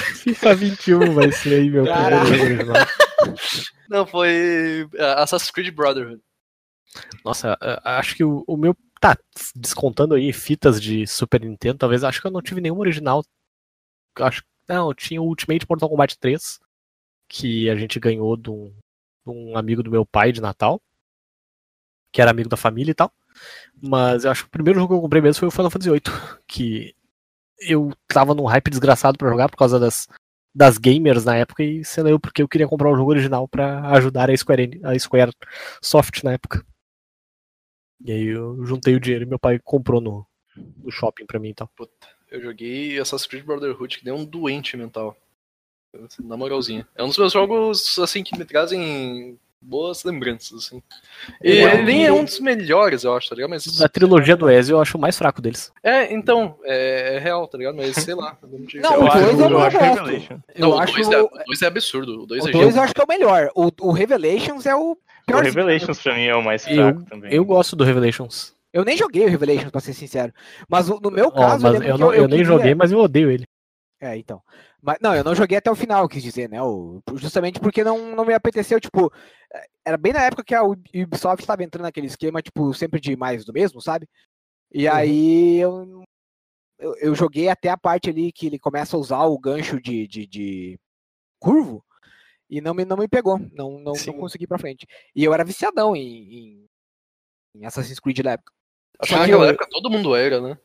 [0.00, 2.28] FIFA 21 vai ser aí, meu Caralho.
[2.28, 2.78] primeiro jogo.
[3.88, 6.20] Não, foi ah, Assassin's Creed Brotherhood.
[7.24, 8.76] Nossa, a- acho que o, o meu.
[9.00, 9.16] Tá,
[9.54, 12.02] descontando aí fitas de Super Nintendo, talvez.
[12.02, 13.22] Acho que eu não tive nenhum original.
[14.18, 16.58] Acho Não, eu tinha o Ultimate Mortal Kombat 3,
[17.28, 18.66] que a gente ganhou de um,
[19.26, 20.80] de um amigo do meu pai de Natal,
[22.10, 23.12] que era amigo da família e tal.
[23.80, 25.90] Mas eu acho que o primeiro jogo que eu comprei mesmo foi o Final Fantasy
[25.90, 26.02] VIII,
[26.46, 26.94] que
[27.60, 30.08] eu tava num hype desgraçado pra jogar por causa das,
[30.54, 33.90] das gamers na época e lá eu porque eu queria comprar o jogo original pra
[33.92, 35.32] ajudar a Square, a Square
[35.82, 36.64] Soft na época.
[38.04, 40.26] E aí eu juntei o dinheiro e meu pai comprou no,
[40.56, 41.68] no shopping pra mim e tal.
[41.76, 45.16] Puta, eu joguei Assassin's Creed Brotherhood que deu um doente mental.
[46.24, 46.86] Na moralzinha.
[46.96, 50.82] É um dos meus jogos, assim, que me trazem boas lembranças, assim.
[51.42, 53.50] E Eu- ele nem é um dos melhores, eu acho, tá ligado?
[53.50, 53.64] Mas.
[53.78, 55.72] Da trilogia do Ezio eu acho o mais fraco deles.
[55.82, 57.74] É, então, é, é real, tá ligado?
[57.76, 58.36] Mas sei lá.
[58.42, 58.48] eu
[58.80, 59.78] não eu o acho- dois eu eu não gosto.
[60.58, 62.22] Não, Eu o acho 2 é, o dois é absurdo.
[62.22, 63.50] O 2 o é 2 eu acho que é o melhor.
[63.54, 67.02] O, o Revelations é o O pior Revelations pra mim é o mais Eu- fraco
[67.06, 67.32] também.
[67.34, 68.52] Eu gosto do Revelations.
[68.72, 70.32] Eu nem joguei o Revelations, pra ser sincero.
[70.68, 72.98] Mas o- no meu caso, mas lembro eu, não, eu, nem queria- joguei, mas eu
[72.98, 73.44] odeio ele.
[74.00, 74.42] É, então.
[74.86, 76.62] Mas, não, eu não joguei até o final, quis dizer, né?
[76.62, 79.10] o- justamente porque não, não me apeteceu, tipo.
[79.84, 83.44] Era bem na época que a Ubisoft estava entrando naquele esquema, tipo, sempre de mais
[83.44, 84.06] do mesmo, sabe?
[84.72, 84.94] E Uhum.
[84.94, 86.04] aí eu,
[86.78, 90.06] eu, eu joguei até a parte ali que ele começa a usar o gancho de,
[90.06, 90.78] de, de
[91.38, 91.82] curvo
[92.50, 94.86] e não me, não me pegou, não, não, não consegui ir pra frente.
[95.14, 96.02] E eu era viciadão em,
[96.34, 96.66] em,
[97.56, 98.52] em Assassin's Creed na época.
[99.02, 100.58] Só que que naquela eu- época todo mundo era, né?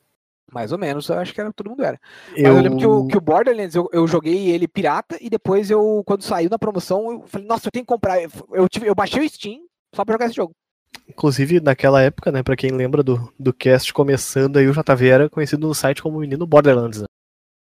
[0.53, 1.99] Mais ou menos, eu acho que era, todo mundo era.
[2.31, 5.69] Mas eu, lembro que o, que o Borderlands, eu, eu joguei ele pirata e depois
[5.69, 8.21] eu, quando saiu na promoção, eu falei, nossa, eu tenho que comprar.
[8.21, 9.61] Eu, eu, tive, eu baixei o Steam
[9.95, 10.53] só pra jogar esse jogo.
[11.07, 15.29] Inclusive, naquela época, né, pra quem lembra do, do cast começando aí, o JV era
[15.29, 17.01] conhecido no site como Menino Borderlands.
[17.01, 17.05] Né?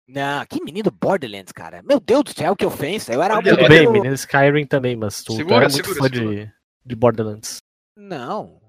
[0.07, 1.83] Não, que menino Borderlands, cara.
[1.83, 3.13] Meu Deus do céu, que ofensa.
[3.13, 6.03] Eu era um Tudo bem, menino- Skyrim também, mas tu, tu Segura, era muito segura,
[6.11, 6.35] fã segura.
[6.47, 6.53] de,
[6.85, 7.57] de Borderlands.
[7.97, 8.61] Não,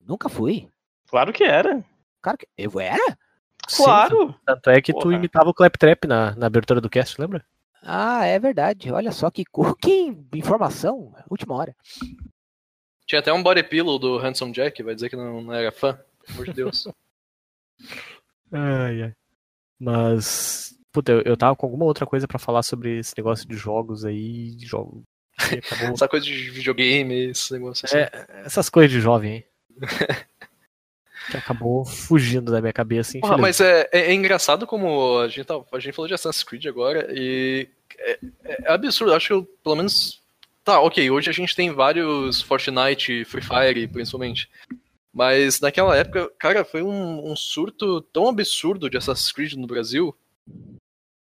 [0.00, 0.68] nunca fui.
[1.08, 1.84] Claro que era.
[2.22, 3.18] Cara, que- eu era?
[3.68, 4.34] Sim, Claro.
[4.44, 5.14] tanto é que tu Porra.
[5.14, 7.44] imitava o Claptrap na, na abertura do cast, lembra?
[7.82, 8.90] Ah, é verdade.
[8.92, 9.44] Olha só que,
[9.82, 11.14] que informação.
[11.30, 11.74] Última hora.
[13.06, 15.92] Tinha até um body pillow do Handsome Jack, vai dizer que não, não era fã.
[16.26, 16.88] Pelo amor de Deus.
[18.52, 19.12] Ai, ai.
[19.80, 23.56] Mas, puta, eu, eu tava com alguma outra coisa pra falar sobre esse negócio de
[23.56, 25.02] jogos aí, de jogo.
[25.36, 27.96] acabou- Essa coisa de videogame, esse negócio assim.
[27.96, 29.44] É, essas coisas de jovem aí.
[31.30, 33.40] Que acabou fugindo da minha cabeça, Porra, infelizmente.
[33.40, 36.66] mas é, é, é engraçado como a gente, tá, a gente falou de Assassin's Creed
[36.66, 39.14] agora e é, é absurdo.
[39.14, 40.22] Acho que eu, pelo menos.
[40.64, 44.48] Tá, ok, hoje a gente tem vários Fortnite, Free Fire, principalmente.
[45.12, 50.16] Mas naquela época, cara, foi um, um surto tão absurdo de Assassin's Creed no Brasil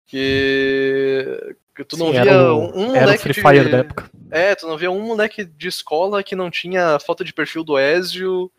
[0.08, 3.42] que, que tu não Sim, via era o, um, um era o moleque Free de...
[3.42, 4.10] Fire da época.
[4.32, 7.78] É, tu não via um moleque de escola que não tinha foto de perfil do
[7.78, 8.52] Ezio,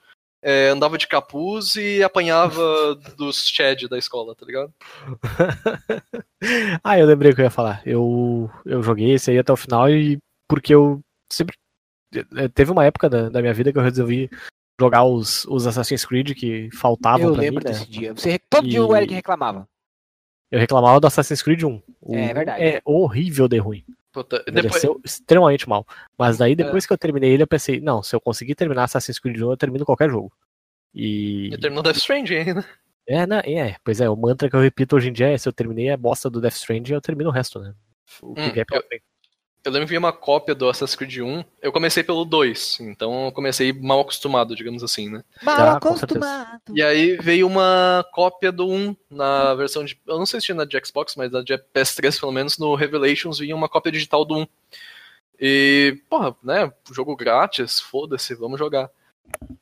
[0.43, 4.73] é, andava de capuz e apanhava dos Chad da escola, tá ligado?
[6.83, 7.83] ah, eu lembrei o que eu ia falar.
[7.87, 11.57] Eu, eu joguei esse aí até o final e porque eu sempre.
[12.37, 14.31] eh, Teve uma época da, da minha vida que eu resolvi
[14.81, 17.73] jogar os, os Assassin's Creed que faltavam eu pra lembro mim, né?
[17.73, 18.15] desse dia.
[18.15, 19.69] Você, todo dia o E- Eric reclamava.
[20.51, 21.83] Eu reclamava do Assassin's Creed 1.
[22.01, 22.63] O É um verdade.
[22.63, 23.85] É horrível de ruim.
[24.19, 25.87] Puta, depois, extremamente mal.
[26.19, 29.21] Mas daí, depois que eu terminei ele, eu pensei, não, se eu conseguir terminar Assassin's
[29.21, 30.33] Creed 1, eu termino qualquer jogo.
[30.93, 31.55] E.
[31.55, 32.69] e terminou Death Stranding ainda.
[33.07, 35.49] É, não, é, pois é, o mantra que eu repito hoje em dia é: se
[35.49, 37.73] eu terminei a bosta do Death Stranding, eu termino o resto, né?
[38.21, 39.05] O que Hum, pela frente.
[39.69, 41.45] Eu lembro que vi uma cópia do Assassin's Creed 1.
[41.61, 45.23] Eu comecei pelo 2, então eu comecei mal acostumado, digamos assim, né?
[45.43, 46.63] Mal Ah, acostumado.
[46.75, 50.01] E aí veio uma cópia do 1 na versão de.
[50.07, 52.75] Eu não sei se tinha na de Xbox, mas na de PS3, pelo menos, no
[52.75, 54.47] Revelations vinha uma cópia digital do 1.
[55.39, 56.73] E, porra, né?
[56.91, 58.91] Jogo grátis, foda-se, vamos jogar.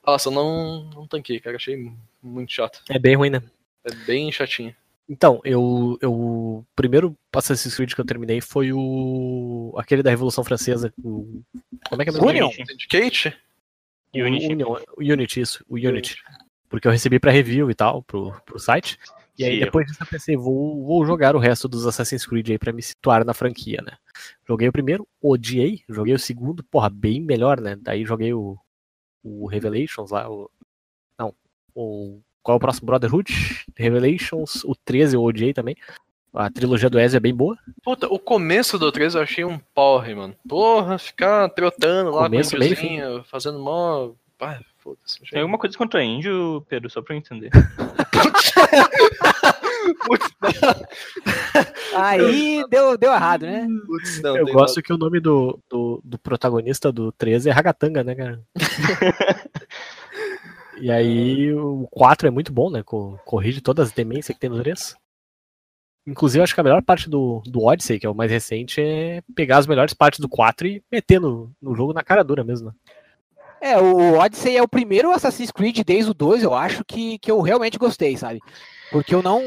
[0.07, 1.57] Nossa, eu não, não tanquei, cara.
[1.57, 1.93] Achei
[2.23, 2.81] muito chato.
[2.89, 3.43] É bem ruim, né?
[3.85, 4.73] É bem chatinho.
[5.09, 6.13] Então, eu, eu.
[6.13, 9.73] O primeiro Assassin's Creed que eu terminei foi o.
[9.79, 10.93] aquele da Revolução Francesa.
[11.03, 11.43] O,
[11.89, 12.29] como é que é mesmo?
[12.29, 12.51] Union.
[12.51, 13.37] Syndicate?
[14.15, 14.53] O Unity.
[14.53, 16.17] Union, o Unity, isso, o Unity.
[16.69, 18.99] Porque eu recebi pra review e tal, pro, pro site.
[19.39, 22.59] E aí depois disso eu pensei, vou, vou jogar o resto dos Assassin's Creed aí
[22.59, 23.93] pra me situar na franquia, né?
[24.49, 27.77] Joguei o primeiro, odiei, joguei o segundo, porra, bem melhor, né?
[27.77, 28.59] Daí joguei o,
[29.23, 30.51] o Revelations lá, o.
[31.19, 31.35] Não,
[31.75, 32.23] o.
[32.47, 32.87] Qual é o próximo?
[32.87, 33.67] Brotherhood?
[33.77, 35.75] Revelations, o 13 eu odiei também.
[36.33, 37.59] A trilogia do Ezio é bem boa.
[37.83, 40.33] Puta, o começo do 3 eu achei um porre, mano.
[40.49, 44.13] Porra, ficar trotando lá Começo, com o fazendo mó.
[44.39, 45.19] Ah, foda-se.
[45.29, 47.51] Tem alguma coisa contra índio, Pedro, só pra eu entender.
[50.07, 50.31] Putz,
[51.97, 53.67] Aí deu, deu errado, né?
[53.87, 58.05] putz, não, eu gosto que o nome do, do, do protagonista do 13 é Ragatanga,
[58.05, 58.41] né, cara?
[60.81, 62.83] e aí o 4 é muito bom, né?
[62.83, 64.95] co- Corrige todas as demências que tem no 3.
[66.07, 69.23] Inclusive, acho que a melhor parte do, do Odyssey, que é o mais recente, é
[69.35, 72.69] pegar as melhores partes do 4 e meter no, no jogo na cara dura mesmo.
[72.69, 72.75] né?
[73.61, 77.31] É, o Odyssey é o primeiro Assassin's Creed desde o 2, eu acho, que, que
[77.31, 78.39] eu realmente gostei, sabe?
[78.93, 79.41] Porque eu não.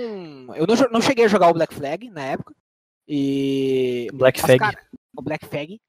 [0.55, 2.53] Eu não, não cheguei a jogar o Black Flag na época.
[3.07, 4.07] E.
[4.13, 4.59] Black Flag.
[5.15, 5.79] o Black Flag.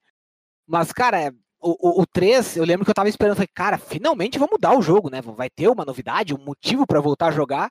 [0.65, 4.39] Mas, cara, o, o, o 3, eu lembro que eu tava esperando, falei, cara, finalmente
[4.39, 5.21] vão mudar o jogo, né?
[5.21, 7.69] Vai ter uma novidade, um motivo pra voltar a jogar.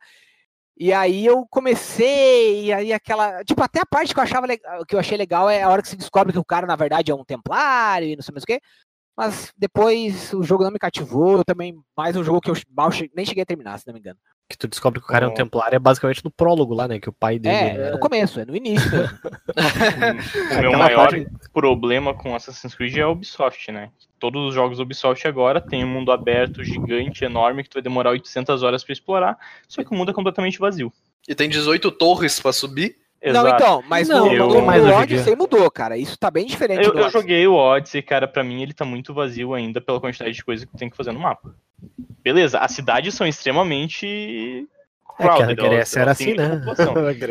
[0.79, 3.45] E aí eu comecei, e aí aquela.
[3.45, 4.47] Tipo, até a parte que eu achava
[4.89, 7.11] que eu achei legal é a hora que se descobre que o cara, na verdade,
[7.11, 8.61] é um templário e não sei mais o quê.
[9.17, 11.75] Mas depois o jogo não me cativou, eu também.
[11.97, 14.19] Mais um jogo que eu mal nem cheguei a terminar, se não me engano.
[14.51, 15.35] Que tu descobre que o cara é um Oh.
[15.35, 16.99] templário é basicamente no prólogo lá, né?
[16.99, 17.55] Que o pai dele.
[17.55, 18.91] É, é no começo, é no início.
[20.59, 23.91] O meu maior parte- problema com Assassin's Creed é a Ubisoft, né?
[24.19, 28.11] Todos os jogos Ubisoft agora tem um mundo aberto, gigante, enorme, que tu vai demorar
[28.11, 29.39] 800 horas pra explorar,
[29.69, 30.93] só que o mundo é completamente vazio.
[31.29, 32.97] E tem 18 torres pra subir.
[33.23, 35.97] Não, então, mas Não, eu- mais hoje em Odyssey mudou, cara.
[35.97, 38.85] Isso tá bem diferente Eu, do eu joguei o Odyssey, cara, pra mim ele tá
[38.85, 41.55] muito vazio ainda pela quantidade de coisa que tem que fazer no mapa.
[42.23, 44.67] Beleza, as cidades são extremamente
[45.19, 46.61] É que a crowded, Grécia era assim, né?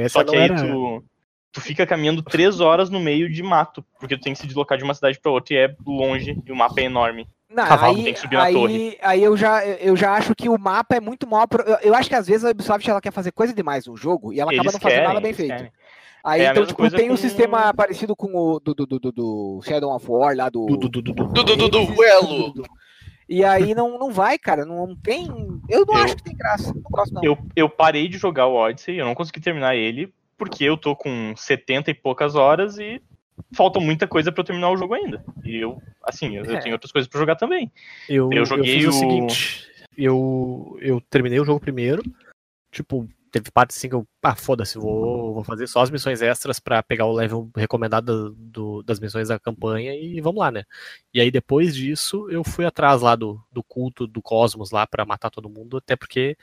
[0.09, 0.55] Só não que aí era...
[0.55, 1.03] tu,
[1.51, 4.77] tu fica caminhando três horas no meio de mato, porque tu tem que se deslocar
[4.77, 7.27] de uma cidade pra outra e é longe e o mapa é enorme.
[7.51, 8.97] Não, Cavalo aí, tem que subir na aí, torre.
[9.01, 11.47] aí eu já, eu já acho que o mapa é muito mal.
[11.47, 13.97] pro- Eu, eu acho que às vezes a Ubisoft ela quer fazer coisa demais no
[13.97, 15.55] jogo e ela acaba Eles não fazendo querem, nada bem feito.
[15.55, 15.71] querem.
[16.23, 19.11] Aí, É então, tipo, tem um com- sistema parecido com o do, do, do, do,
[19.11, 22.53] do Shadow of War lá do, do duelo.
[23.29, 24.65] E aí não, não vai, cara.
[24.65, 25.27] Não tem.
[25.69, 26.73] Eu não Eu- acho que tem graça.
[26.73, 27.23] Não gosto, não.
[27.23, 30.95] Eu, eu parei de jogar o Odyssey, eu não consegui terminar ele, porque eu tô
[30.95, 32.99] com 70 e poucas horas e
[33.53, 35.23] falta muita coisa pra eu terminar o jogo ainda.
[35.45, 36.59] E eu, assim, eu, eu É.
[36.59, 37.71] tenho outras coisas pra jogar também.
[38.09, 39.67] Eu, Eu joguei fiz o, o- seguinte,
[39.97, 42.01] eu, eu terminei o jogo primeiro,
[42.71, 46.59] tipo, teve partes assim que eu, ah, foda-se, vou, vou fazer só as missões extras
[46.59, 50.63] pra pegar o level recomendado do- das missões da campanha e vamos lá, né?
[51.13, 55.05] E aí depois disso eu fui atrás lá do, do culto do Cosmos lá pra
[55.05, 56.35] matar todo mundo, até porque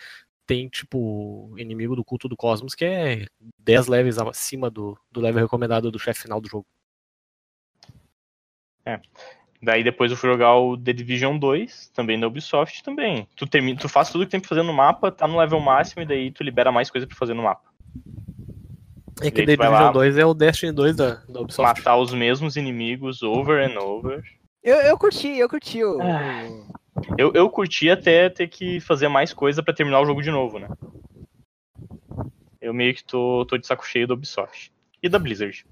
[0.46, 3.26] tem, tipo, inimigo do culto do Cosmos que é
[3.58, 6.66] 10 levels acima do, do level recomendado do chefe final do jogo.
[9.66, 13.26] Daí depois eu fui jogar o The Division 2, também da Ubisoft também.
[13.34, 16.02] Tu, termina, tu faz tudo que tem pra fazer no mapa, tá no level máximo
[16.02, 17.68] e daí tu libera mais coisa pra fazer no mapa.
[19.20, 21.62] É que The Division lá- 2 é o Destiny 2 da, da Ubisoft.
[21.80, 24.22] Matar os mesmos inimigos over and over.
[24.62, 25.98] Eu, eu curti, eu curti o.
[26.00, 26.44] Ah.
[26.48, 26.66] o-
[27.18, 30.60] Eu, eu curti até ter que fazer mais coisa pra terminar o jogo de novo,
[30.60, 30.68] né?
[32.60, 34.72] Eu meio que tô, tô de saco cheio da Ubisoft.
[35.02, 35.66] E da Blizzard.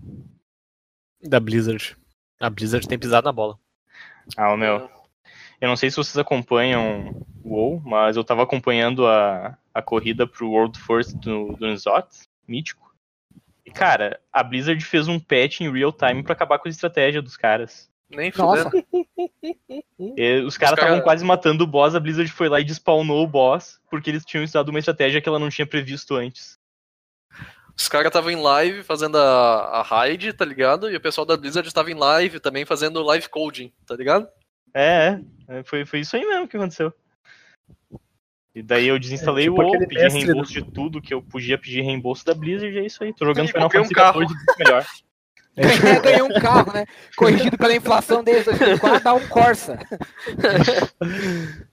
[1.23, 1.97] Da Blizzard.
[2.41, 3.57] A Blizzard tem pisado na bola.
[4.37, 4.91] Ah, o meu.
[5.61, 10.27] Eu não sei se vocês acompanham o WoW, mas eu tava acompanhando a, a corrida
[10.27, 12.07] pro World First do, do Nzot,
[12.47, 12.93] mítico.
[13.65, 17.23] E, cara, a Blizzard fez um patch em real time pra acabar com a estratégia
[17.23, 17.91] dos caras.
[18.11, 18.71] Nem Nossa.
[20.17, 23.23] E os caras cara- estavam quase matando o boss, a Blizzard foi lá e despawnou
[23.25, 26.59] o boss, porque eles tinham usado uma estratégia que ela não tinha previsto antes.
[27.77, 30.91] Os caras estavam em live fazendo a, a raid, tá ligado?
[30.91, 34.29] E o pessoal da Blizzard estava em live também fazendo live coding, tá ligado?
[34.73, 36.93] É, é, foi, foi isso aí mesmo que aconteceu.
[38.55, 41.21] E daí eu desinstalei É, tipo o WoW, pedi mestre reembolso de tudo que eu
[41.21, 43.13] podia pedir reembolso da Blizzard, e é isso aí.
[43.13, 44.21] Tô jogando E Final comprei um Fantasy carro.
[44.59, 44.87] Melhor.
[45.57, 46.85] É, ganhou um carro, né?
[47.17, 49.79] Corrigido pela inflação desde 2004, dá um Corsa.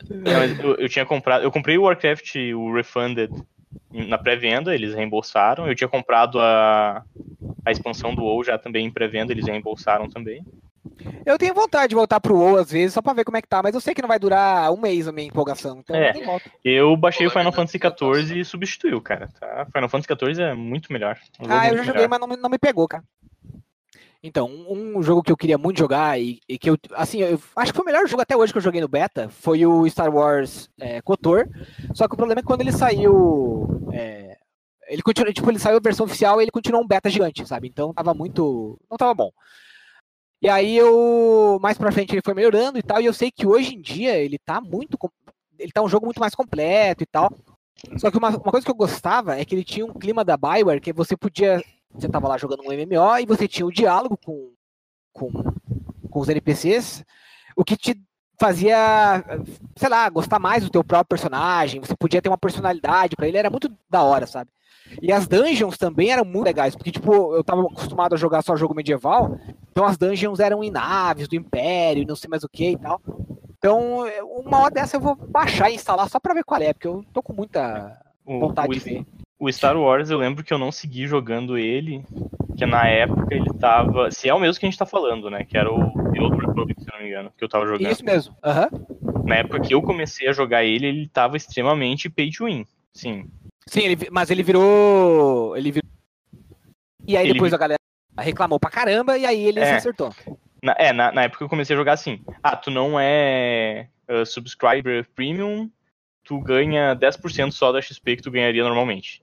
[0.08, 1.44] Não, mas eu, eu tinha comprado.
[1.44, 3.34] Eu comprei o Warcraft, o Refunded,
[3.94, 5.68] na pré-venda, eles reembolsaram.
[5.68, 7.04] Eu tinha comprado a,
[7.66, 10.44] a expansão do WoW já também em pré-venda, eles reembolsaram também.
[11.26, 13.48] Eu tenho vontade de voltar pro WoW às vezes, só pra ver como é que
[13.48, 16.12] tá, mas eu sei que não vai durar um mês a minha empolgação, então É.
[16.16, 16.42] eu.
[16.64, 19.30] Eu baixei o Final Fantasy XIV e substituiu, cara.
[19.40, 19.68] Tá?
[19.74, 21.18] Final Fantasy XIV é muito melhor.
[21.40, 22.10] Um Ah, eu já joguei, melhor.
[22.10, 23.04] mas não, me- não me pegou, cara.
[24.24, 27.72] Então, um, jogo que eu queria muito jogar e, e que eu, assim, eu acho
[27.72, 30.14] que foi o melhor jogo até hoje que eu joguei no beta foi o Star
[30.14, 31.48] Wars é, KOTOR.
[31.96, 34.38] Só que o problema é que quando ele saiu, é,
[34.88, 37.68] ele continuou, tipo, ele saiu a versão oficial e ele continuou um beta gigante, sabe?
[37.68, 39.32] Então tava muito, não tava bom.
[40.40, 43.48] E aí eu, mais pra frente ele foi melhorando e tal, e eu sei que
[43.48, 44.98] hoje em dia ele tá muito,
[45.58, 47.32] ele tá um jogo muito mais completo e tal.
[47.98, 50.38] Só que uma, uma coisa que eu gostava é que ele tinha um clima da
[50.38, 51.64] Bioware que você podia
[51.94, 54.52] você tava lá jogando um MMO e você tinha o diálogo com,
[55.14, 55.32] com,
[56.10, 57.04] com os NPCs,
[57.56, 58.02] o que te
[58.40, 59.24] fazia,
[59.76, 63.38] sei lá, gostar mais do teu próprio personagem, você podia ter uma personalidade pra ele,
[63.38, 64.50] era muito da hora, sabe?
[65.00, 68.56] E as dungeons também eram muito legais, porque, tipo, eu tava acostumado a jogar só
[68.56, 69.38] jogo medieval,
[69.72, 73.00] então as dungeons eram em naves do Império, não sei mais o que e tal.
[73.58, 74.06] Então,
[74.44, 77.06] uma hora dessa eu vou baixar e instalar só pra ver qual é, porque eu
[77.14, 79.06] tô com muita O, vontade o, de ver.
[79.42, 82.06] O Star Wars, eu lembro que eu não segui jogando ele,
[82.56, 84.12] que na época ele tava.
[84.12, 85.44] Se é o mesmo que a gente tá falando, né?
[85.44, 87.92] Que era o The Old Republic, se eu não me engano, que eu tava jogando.
[87.92, 88.38] Isso mesmo.
[88.44, 88.70] Aham.
[89.26, 92.68] Na época que eu comecei a jogar ele, ele tava extremamente pay to win.
[92.94, 93.26] Sim.
[93.66, 95.58] Sim, ele, mas ele virou.
[95.58, 95.90] Ele virou.
[97.08, 97.80] E aí Ele depois a galera
[98.20, 99.66] reclamou pra caramba e aí ele É.
[99.66, 100.14] se acertou.
[100.62, 102.22] Na, é, na, na época que eu comecei a jogar assim.
[102.44, 105.68] Ah, tu não é uh, subscriber premium,
[106.24, 109.22] tu ganha 10% só da XP que tu ganharia normalmente.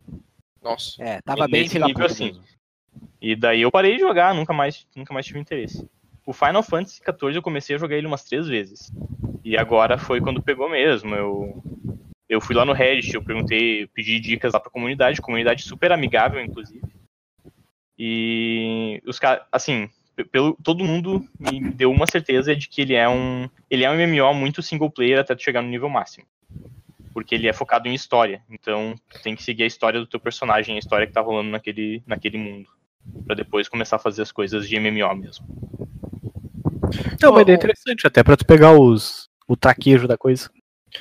[0.63, 1.03] Nossa.
[1.03, 2.45] É, tava E bem nesse nível, assim, mesmo.
[3.21, 5.89] E daí eu parei de jogar, nunca mais, nunca mais tive interesse.
[6.27, 8.93] O Final Fantasy XIV eu comecei a jogar ele umas três vezes.
[9.43, 11.15] E agora foi quando pegou mesmo.
[11.15, 11.63] Eu,
[12.29, 16.43] Eu fui lá no Reddit, eu perguntei, pedi dicas lá pra comunidade, comunidade super amigável,
[16.43, 16.83] inclusive.
[17.99, 19.89] E os caras, assim,
[20.31, 23.49] pelo, todo mundo me deu uma certeza de que ele é um.
[23.71, 26.27] Ele é um MMO muito single player até tu chegar no nível máximo.
[27.19, 28.41] Porque ele é focado em história.
[28.49, 31.51] Então, tu tem que seguir a história do teu personagem, a história que tá rolando
[31.51, 32.69] naquele, naquele mundo.
[33.27, 35.45] Pra depois começar a fazer as coisas de MMO mesmo.
[37.21, 40.49] É uma ideia interessante, até pra tu pegar os, o traquejo da coisa.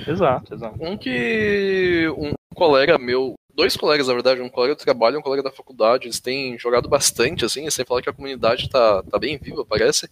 [0.08, 0.76] Exato, exato.
[0.82, 5.22] Um que um colega meu, dois colegas na verdade, um colega do trabalho e um
[5.22, 9.20] colega da faculdade, eles têm jogado bastante, assim, sem falar que a comunidade tá, tá
[9.20, 10.10] bem viva, parece.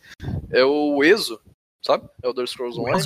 [0.51, 1.41] É o Ezo,
[1.81, 2.07] sabe?
[2.21, 3.03] É o Elder Scrolls Online.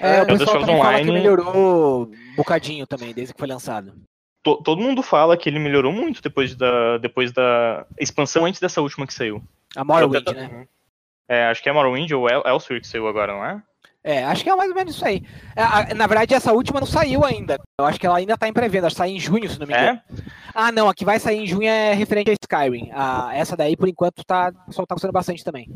[0.00, 3.48] É, É, o pessoal também fala que Online- melhorou um bocadinho também, desde que foi
[3.48, 3.94] lançado.
[4.42, 8.80] To- todo mundo fala que ele melhorou muito depois da, depois da expansão antes dessa
[8.80, 9.42] última que saiu.
[9.76, 10.66] A Morrowind, né?
[11.28, 13.62] É, acho que é Morrowind ou El Elsewhere que saiu agora, não é?
[14.04, 15.22] É, acho que é mais ou menos isso aí.
[15.54, 17.56] É, a- na verdade, essa última não saiu ainda.
[17.78, 19.66] Eu acho que ela ainda tá em pré-venda, acho que sai em junho, se não
[19.66, 20.00] me engano.
[20.08, 20.22] É?
[20.52, 22.90] Ah, não, a que vai sair em junho é referente a Skyrim.
[22.92, 25.68] Ah, essa daí, por enquanto, tá, o pessoal tá gostando bastante também.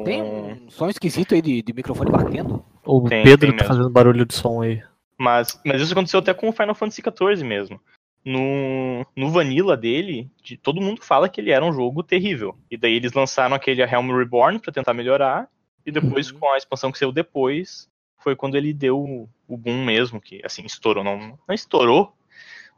[0.00, 0.04] O...
[0.04, 2.64] Tem um som esquisito aí de, de microfone batendo.
[2.84, 3.68] O Tem, Pedro tem tá mesmo.
[3.76, 4.82] fazendo barulho de som aí.
[5.18, 7.80] Mas, mas isso aconteceu até com o Final Fantasy XIV mesmo.
[8.24, 12.56] No, no Vanilla dele, de- todo mundo fala que ele era um jogo terrível.
[12.70, 15.48] E daí eles lançaram aquele A Helm Reborn pra tentar melhorar.
[15.86, 16.38] E depois, Uhum.
[16.38, 17.88] com a expansão que saiu depois,
[18.18, 21.04] foi quando ele deu o, o boom mesmo, que assim, estourou.
[21.04, 22.12] Não, não estourou,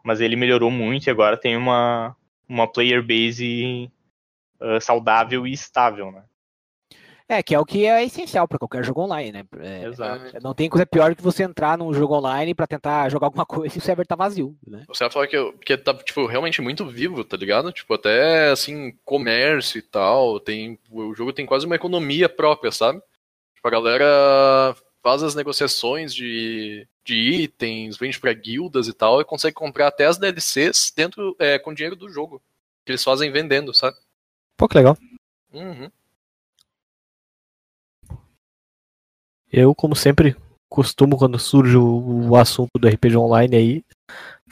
[0.02, 2.16] mas ele melhorou muito e agora tem uma,
[2.48, 3.88] uma player base
[4.60, 6.22] ah, saudável e estável, né?
[7.28, 9.44] É, que é o que é essencial pra qualquer jogo online, né?
[9.58, 10.38] É, Exato.
[10.40, 13.74] não tem coisa pior que você entrar num jogo online pra tentar jogar alguma coisa
[13.74, 14.84] e o server tá vazio, né?
[14.86, 17.72] Você vai falar que, eu- que tá, tipo, realmente muito vivo, tá ligado?
[17.72, 23.00] Tipo, até, assim, comércio e tal, tem, o jogo tem quase uma economia própria, sabe?
[23.56, 29.24] Tipo, a galera faz as negociações de, de itens, vende pra guildas e tal, e
[29.24, 32.40] consegue comprar até as DLCs dentro, é, com dinheiro do jogo.
[32.84, 33.96] Que eles fazem vendendo, sabe?
[34.56, 34.96] Pô, que legal.
[35.52, 35.90] Uhum.
[39.56, 40.36] Eu, como sempre,
[40.68, 43.84] costumo, quando surge o, o assunto do RPG online aí,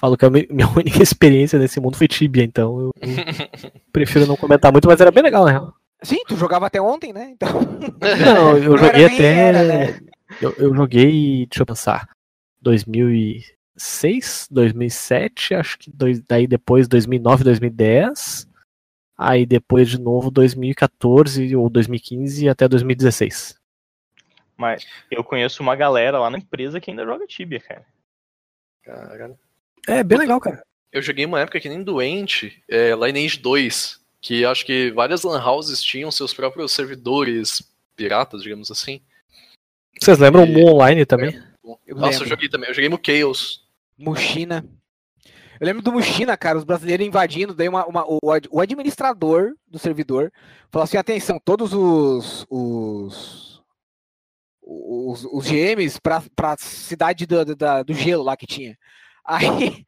[0.01, 3.09] falo que a mi- minha única experiência nesse mundo foi Tibia, então eu, eu
[3.93, 5.75] prefiro não comentar muito, mas era bem legal, real.
[6.03, 7.31] Sim, tu jogava até ontem, né?
[7.31, 7.49] Então,
[8.25, 9.23] Não, eu Não joguei até.
[9.49, 10.01] era, né?
[10.41, 12.09] eu, eu joguei, deixa eu pensar,
[12.63, 18.47] 2006, 2007, acho que dois, daí depois 2009, 2010,
[19.17, 23.55] aí depois de novo 2014 ou 2015 até 2016.
[24.57, 27.85] Mas eu conheço uma galera lá na empresa que ainda joga Tibia, cara.
[28.85, 29.39] Caralho.
[29.89, 30.63] É, bem legal, cara.
[30.93, 35.43] Eu joguei uma época que nem doente, é, Lineage 2, que acho que várias lan
[35.45, 37.63] houses tinham seus próprios servidores
[37.97, 39.01] piratas, digamos assim.
[40.01, 41.35] Vocês lembram o E- Mu Online também?
[41.87, 42.29] Eu Nossa, eu lembro.
[42.29, 42.69] joguei também.
[42.69, 43.65] Eu joguei no Chaos.
[43.99, 44.65] Muxina.
[45.61, 48.19] Eu lembro do Muxina, cara, os brasileiros invadindo, daí uma, uma- o,
[48.51, 50.33] o administrador do servidor
[50.71, 53.44] falou assim, atenção, todos os os,
[54.67, 58.77] os, os GMs pra, pra cidade do, do, da- do gelo lá que tinha.
[59.25, 59.85] Aí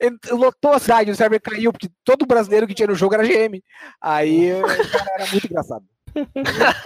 [0.32, 3.62] lotou a cidade, o server caiu, porque todo brasileiro que tinha no jogo era GM.
[4.00, 5.84] Aí o cara era muito engraçado.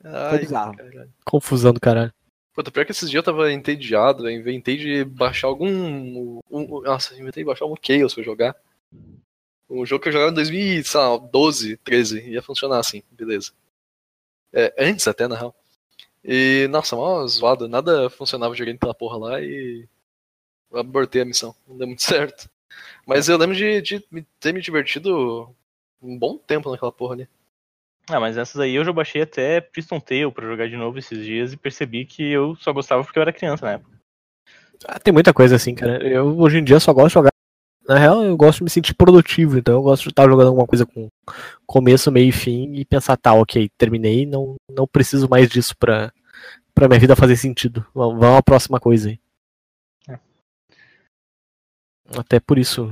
[0.00, 0.76] Foi Ai, bizarro.
[0.76, 1.12] caralho.
[1.24, 2.12] Confusão do caralho.
[2.52, 5.66] Puta, pior que esses dias eu tava entediado, eu inventei de baixar algum.
[5.68, 8.54] Um, um- nossa, inventei de baixar um Chaos pra jogar.
[9.68, 12.20] Um jogo que eu jogava em 2012, 13.
[12.30, 13.52] Ia funcionar assim, beleza.
[14.52, 15.54] É, antes até, na real.
[16.24, 17.68] E, nossa, mó zoado.
[17.68, 19.86] Nada funcionava jogando aquela porra lá e.
[20.72, 21.54] Eu abortei a missão.
[21.68, 22.48] Não deu muito certo.
[23.06, 25.54] Mas eu lembro de, de me- ter me divertido
[26.02, 27.28] um bom tempo naquela porra ali.
[28.08, 31.24] Ah, mas essas aí eu já baixei até Piston Tail pra jogar de novo esses
[31.24, 33.90] dias e percebi que eu só gostava porque eu era criança na época.
[34.86, 36.06] Ah, tem muita coisa assim, cara.
[36.06, 37.33] Eu hoje em dia só gosto de jogar.
[37.86, 40.66] Na real, eu gosto de me sentir produtivo, então eu gosto de estar jogando alguma
[40.66, 41.08] coisa com
[41.66, 46.10] começo, meio e fim e pensar, tá, ok, terminei, não, não preciso mais disso pra,
[46.74, 47.86] pra minha vida fazer sentido.
[47.94, 49.20] Vamos vamos à próxima coisa aí.
[50.08, 50.18] É.
[52.16, 52.86] Até por isso,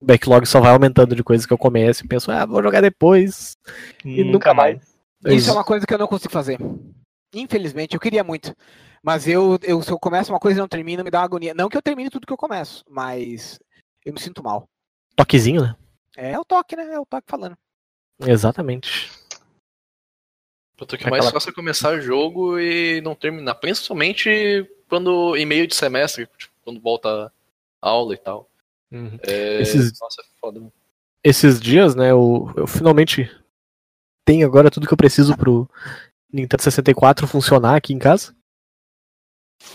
[0.00, 2.80] o backlog só vai aumentando de coisas que eu começo e penso, ah, vou jogar
[2.80, 3.56] depois.
[4.04, 4.80] E nunca mais.
[5.26, 6.58] Isso é uma coisa que eu não consigo fazer.
[7.34, 8.54] Infelizmente, eu queria muito.
[9.02, 11.54] Mas eu, eu, se eu começo uma coisa e não termino, me dá uma agonia.
[11.54, 13.58] Não que eu termine tudo que eu começo, mas
[14.04, 14.68] eu me sinto mal.
[15.16, 15.76] Toquezinho, né?
[16.16, 16.84] É o toque, né?
[16.94, 17.56] É o toque falando.
[18.20, 19.10] Exatamente.
[20.76, 23.54] Puta, que mais Aquela- fácil é começar jogo e não terminar.
[23.56, 27.32] Principalmente quando em meio de semestre, tipo, quando volta
[27.82, 28.48] a aula e tal.
[29.22, 30.58] É, Esses- Nossa, é foda.
[30.58, 30.72] mano.
[31.22, 33.30] esses dias, né, eu, eu finalmente
[34.26, 35.68] tenho agora tudo que eu preciso pro
[36.32, 38.34] Nintendo 64 funcionar aqui em casa.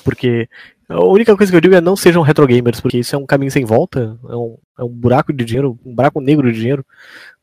[0.04, 0.50] Porque
[0.88, 3.26] a única coisa que eu digo é não sejam retro gamers, porque isso é um
[3.26, 6.86] caminho sem volta, é um, é um buraco de dinheiro, um buraco negro de dinheiro.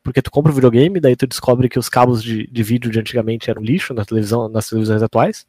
[0.01, 2.99] Porque tu compra o videogame, daí tu descobre que os cabos de, de vídeo de
[2.99, 5.45] antigamente eram lixo na televisão, nas televisões atuais.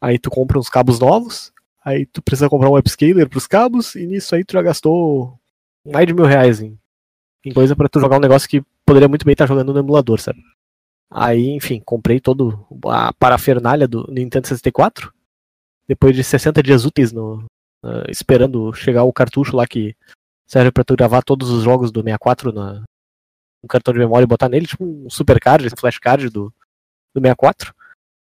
[0.00, 1.52] Aí tu compra uns cabos novos,
[1.84, 5.38] aí tu precisa comprar um upscaler pros cabos, e nisso aí tu já gastou
[5.84, 6.78] mais de mil reais em,
[7.44, 10.20] em coisa para tu jogar um negócio que poderia muito bem estar jogando no emulador,
[10.20, 10.38] sabe?
[11.10, 15.12] Aí, enfim, comprei todo a parafernália do Nintendo 64.
[15.88, 17.44] Depois de 60 dias úteis no,
[17.84, 19.96] uh, esperando chegar o cartucho lá que
[20.46, 22.84] serve para tu gravar todos os jogos do 64 na,
[23.62, 26.52] um cartão de memória e botar nele, tipo um super card, um flash card do,
[27.14, 27.74] do 64.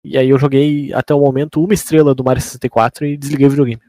[0.06, 3.50] E aí eu joguei até o momento uma estrela do Mario 64 e desliguei o
[3.50, 3.82] videogame.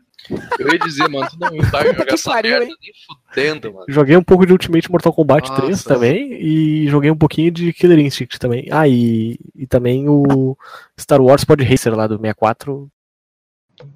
[0.59, 2.77] Eu ia dizer, mano, tu não vai jogar Que essa pariu, merda hein?
[2.81, 3.87] nem fudendo, mano.
[3.89, 5.63] Joguei um pouco de Ultimate Mortal Kombat Nossa.
[5.63, 8.67] 3 também e joguei um pouquinho de Killer Instinct também.
[8.71, 10.57] Ah, e, e também o
[10.99, 12.89] Star Wars Pod Racer lá do 64.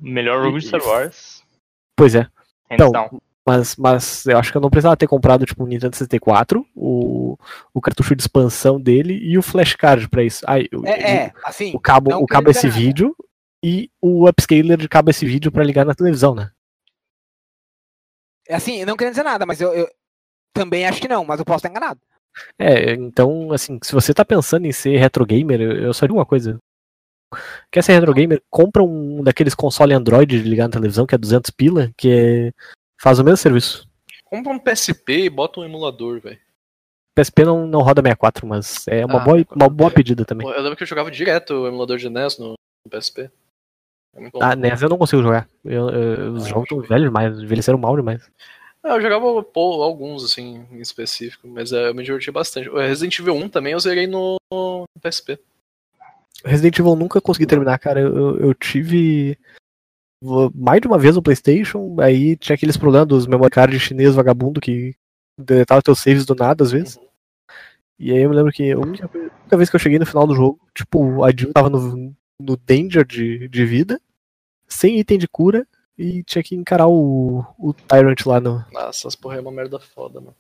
[0.01, 1.43] Melhor jogo de Star Wars.
[1.97, 2.27] Pois é.
[2.71, 3.21] Então, down.
[3.47, 7.39] Mas, mas eu acho que eu não precisava ter comprado tipo o Nintendo 64, o,
[7.73, 10.45] o cartucho de expansão dele e o flashcard pra isso.
[10.47, 11.73] Ah, o, É, é, assim.
[11.75, 12.79] o cabo, o cabo esse nada.
[12.79, 13.17] vídeo
[13.65, 16.51] e o upscaler de cabo esse vídeo pra ligar na televisão, né?
[18.47, 19.89] É assim, não querendo dizer nada, mas eu, eu
[20.53, 22.01] também acho que não, mas eu posso estar enganado.
[22.59, 26.19] É, então, assim, se você tá pensando em ser retro gamer, eu, eu só digo
[26.19, 26.59] uma coisa.
[27.71, 28.43] Quer ser retro gamer?
[28.51, 32.53] Compra um daqueles console Android de ligar na televisão, que é 200 pila, que é,
[33.01, 33.87] faz o mesmo serviço.
[34.25, 36.39] Compra um PSP e bota um emulador, velho.
[37.15, 39.57] PSP não, não roda 64, mas é uma, Ah, boa, 64.
[39.57, 40.47] uma boa pedida também.
[40.47, 43.23] Eu lembro que eu jogava direto o emulador de NES no, no PSP.
[43.23, 43.31] É.
[44.41, 45.49] Ah, NES eu não consigo jogar.
[45.65, 48.31] Eu- eu- os Ah, jogos estão velhos demais, envelheceram mal demais.
[48.83, 52.69] Ah, eu jogava pô, alguns, assim, em específico, mas é, eu me diverti bastante.
[52.69, 55.39] O Resident Evil 1 também eu zerei no, no PSP.
[56.45, 58.01] Resident Evil nunca consegui terminar, cara.
[58.01, 59.37] Eu, eu- tive
[60.55, 64.61] mais de uma vez no PlayStation, aí tinha aqueles problemas dos memory card chinês vagabundo
[64.61, 64.95] que
[65.39, 66.99] deletava teus saves do nada às vezes.
[67.99, 70.27] E aí eu me lembro que a única, única vez que eu cheguei no final
[70.27, 74.01] do jogo, tipo, a Jill tava no, no danger de, de vida,
[74.69, 75.67] sem item de cura,
[75.97, 78.65] e tinha que encarar o, o Tyrant lá no.
[78.73, 80.35] Nossa, as porra é uma merda foda, mano.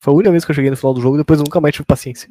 [0.00, 1.72] Foi a única vez que eu cheguei no final do jogo, depois eu nunca mais
[1.74, 2.28] tive paciência.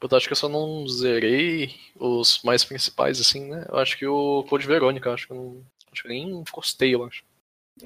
[0.00, 3.66] Eu acho que eu só não zerei os mais principais, assim, né?
[3.68, 5.62] Eu acho que o Code Verônica, acho que eu não.
[5.92, 7.22] Acho que eu nem encostei, eu acho.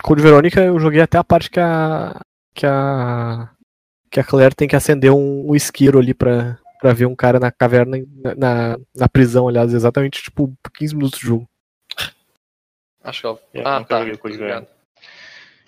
[0.03, 2.21] Code Verônica eu joguei até a parte que a.
[2.55, 3.51] que a.
[4.11, 7.41] que a Claire tem que acender um, um isqueiro ali pra, pra ver um cara
[7.41, 7.99] na caverna,
[8.37, 11.49] na, na, prisão, aliás, exatamente tipo 15 minutos de jogo.
[13.03, 13.41] Acho que ela.
[13.53, 14.67] Eu ah, nunca tá.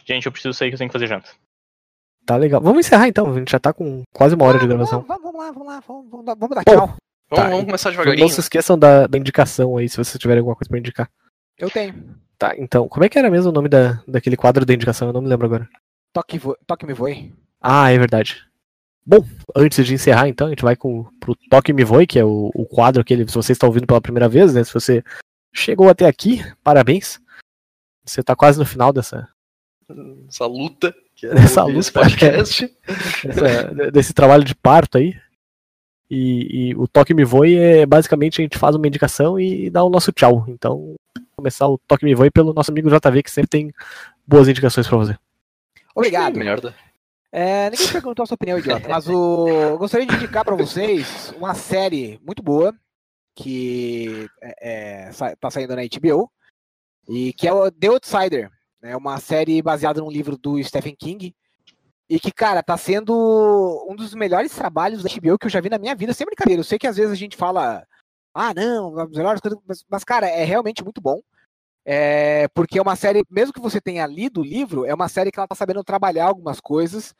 [0.06, 1.30] Gente, eu preciso sair que eu tenho que fazer janta.
[2.26, 2.60] Tá legal.
[2.60, 5.04] Vamos encerrar então, a gente já tá com quase uma hora de Vamos, gravação.
[5.06, 6.76] vamos, vamos lá, vamos lá, vamos, vamos dar- vamos dar tchau.
[6.86, 6.96] Vamos,
[7.28, 8.28] Tá, vamos começar Não devagarinho.
[8.28, 11.10] se esqueçam da, da indicação aí, se vocês tiverem alguma coisa pra indicar.
[11.58, 12.16] Eu tenho.
[12.38, 15.08] Tá, então, como é que era mesmo o nome da, daquele quadro da indicação?
[15.08, 15.68] Eu não me lembro agora.
[16.12, 16.56] Toque, vo...
[16.66, 17.34] Toque me voe.
[17.60, 18.44] Ah, é verdade.
[19.04, 19.24] Bom,
[19.56, 22.50] antes de encerrar, então, a gente vai com, pro Toque Me Voe, que é o,
[22.54, 24.62] o quadro aquele, se você está ouvindo pela primeira vez, né?
[24.64, 25.02] Se você
[25.54, 27.18] chegou até aqui, parabéns.
[28.04, 29.28] Você tá quase no final dessa,
[30.28, 30.94] Essa luta.
[31.14, 32.76] Que é Essa esse luta, podcast.
[33.24, 35.14] dessa- desse trabalho de parto aí.
[36.08, 39.82] E, e o Toque Me Voe é basicamente a gente faz uma indicação e dá
[39.82, 40.44] o nosso tchau.
[40.48, 40.94] Então,
[41.34, 43.72] começar o Toque Me Voe pelo nosso amigo JV, que sempre tem
[44.26, 45.18] boas indicações pra fazer.
[45.94, 46.38] Obrigado.
[47.32, 49.48] É, ninguém perguntou a sua opinião, idiota, mas o...
[49.48, 52.72] eu gostaria de indicar pra vocês uma série muito boa
[53.34, 56.30] que é, é, tá saindo na HBO
[57.08, 58.50] e que é o The Outsider.
[58.82, 61.34] É uma série baseada num livro do Stephen King
[62.08, 65.68] e que, cara, tá sendo um dos melhores trabalhos da HBO que eu já vi
[65.68, 66.60] na minha vida, sem brincadeira.
[66.60, 67.84] Eu sei que às vezes a gente fala,
[68.32, 71.20] ah, não, as melhores coisas, mas, mas, cara, é realmente muito bom.
[71.84, 75.30] É, porque é uma série, mesmo que você tenha lido o livro, é uma série
[75.30, 77.14] que ela tá sabendo trabalhar algumas coisas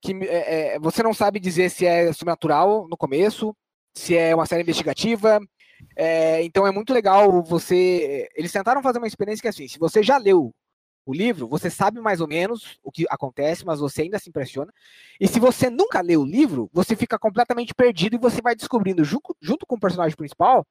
[0.00, 3.54] que é, é, você não sabe dizer se é sobrenatural no começo,
[3.94, 5.40] se é uma série investigativa.
[5.96, 8.28] é, então é muito legal você.
[8.34, 10.54] Eles tentaram fazer uma experiência que é assim, se você já leu
[11.06, 14.72] o livro, você sabe mais ou menos o que acontece, mas você ainda se impressiona.
[15.20, 19.04] E se você nunca leu o livro, você fica completamente perdido e você vai descobrindo,
[19.04, 20.66] junto, junto com o personagem principal,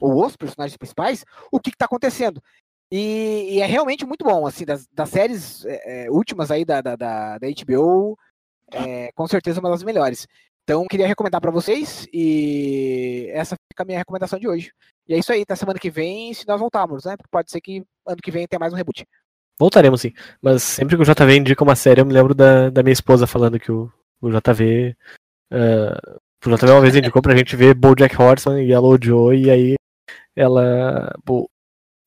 [0.00, 2.42] ou os personagens principais, o que está acontecendo.
[2.90, 6.80] E, e é realmente muito bom, assim, das, das séries é, é, últimas aí da,
[6.80, 8.18] da, da, da HBO,
[8.72, 10.26] é, com certeza uma das melhores.
[10.62, 14.72] Então, queria recomendar para vocês e essa fica a minha recomendação de hoje.
[15.06, 17.18] E é isso aí, até semana que vem, se nós voltarmos, né?
[17.18, 19.06] Porque pode ser que ano que vem tenha mais um reboot.
[19.58, 20.12] Voltaremos sim.
[20.42, 23.26] Mas sempre que o JV indica uma série, eu me lembro da, da minha esposa
[23.26, 23.90] falando que o,
[24.20, 24.96] o JV.
[25.52, 29.50] Uh, o JV uma vez indicou pra gente ver Bojack Horseman e Yellow Joe, e
[29.50, 29.74] aí
[30.36, 31.14] ela.
[31.28, 31.48] O,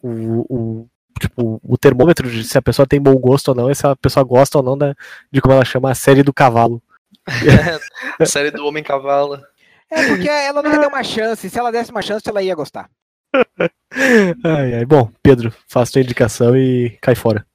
[0.04, 0.88] o, o,
[1.20, 3.96] tipo, o termômetro de se a pessoa tem bom gosto ou não, é se a
[3.96, 4.94] pessoa gosta ou não da,
[5.32, 6.82] de como ela chama a série do cavalo.
[8.20, 9.42] A série do Homem Cavalo.
[9.90, 11.50] É porque ela nunca deu uma chance.
[11.50, 12.90] Se ela desse uma chance, ela ia gostar.
[14.44, 14.86] Ai, ai.
[14.86, 17.46] Bom, Pedro, faça tua indicação e cai fora.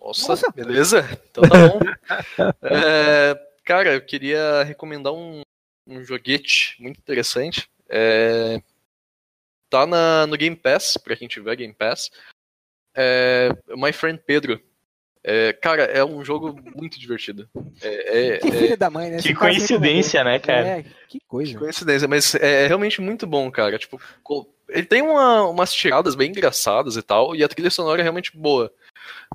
[0.00, 0.50] Nossa, Nossa.
[0.52, 1.08] beleza?
[1.30, 1.80] Então tá bom.
[2.62, 5.42] É, cara, eu queria recomendar um,
[5.86, 7.68] um joguete muito interessante.
[7.88, 8.60] É,
[9.68, 12.10] tá na, no Game Pass, pra quem tiver Game Pass.
[12.96, 14.60] É, My Friend Pedro.
[15.22, 17.48] É, cara, é um jogo muito divertido.
[17.82, 19.18] É, é- Que é- filho da mãe, né?
[19.18, 20.66] Que coincidência, né, cara?
[20.78, 21.58] É, que coisa.
[21.58, 23.78] Coincidência, mas é realmente muito bom, cara.
[23.78, 24.00] Tipo,
[24.70, 28.36] ele tem uma- umas tiradas bem engraçadas e tal, e a trilha sonora é realmente
[28.36, 28.72] boa.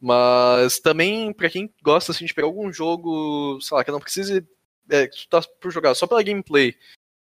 [0.01, 4.45] Mas também, pra quem gosta assim, de pegar algum jogo, sei lá, que não precise
[4.89, 6.75] é, que tu tá por jogar só pela gameplay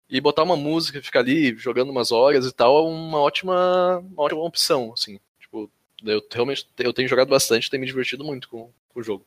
[0.09, 3.99] e botar uma música e ficar ali jogando umas horas e tal, é uma ótima,
[3.99, 5.21] uma ótima opção, assim.
[5.39, 5.71] Tipo,
[6.05, 9.27] eu realmente eu tenho jogado bastante, tenho me divertido muito com, com o jogo.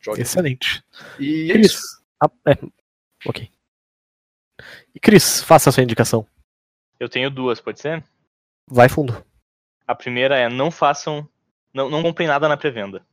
[0.00, 0.22] Joga.
[0.22, 0.82] Excelente.
[1.18, 1.72] E é Cris.
[1.72, 2.02] isso.
[2.20, 2.56] Ah, é.
[3.28, 3.50] Ok.
[4.94, 6.26] E Cris, faça a sua indicação.
[6.98, 8.02] Eu tenho duas, pode ser?
[8.68, 9.24] Vai fundo.
[9.86, 11.28] A primeira é não façam.
[11.72, 13.06] Não, não comprem nada na pré-venda.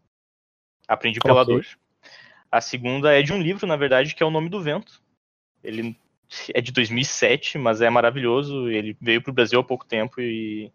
[0.88, 1.66] Aprendi pela dor.
[2.52, 5.02] A segunda é de um livro, na verdade, que é O Nome do Vento.
[5.64, 5.96] Ele
[6.54, 8.70] é de 2007, mas é maravilhoso.
[8.70, 10.72] Ele veio pro Brasil há pouco tempo e.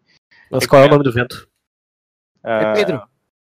[0.49, 1.47] Mas qual é o nome do vento?
[2.43, 3.07] ah, É Pedro.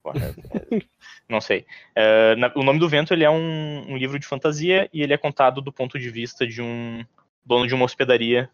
[0.02, 0.82] porra, é-
[1.28, 1.64] não sei.
[1.96, 5.12] Ah, na- o Nome do Vento ele é um, um livro de fantasia e ele
[5.14, 7.04] é contado do ponto de vista de um
[7.44, 8.50] dono de uma hospedaria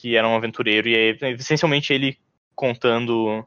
[0.00, 2.16] que era um aventureiro e é essencialmente ele
[2.54, 3.44] contando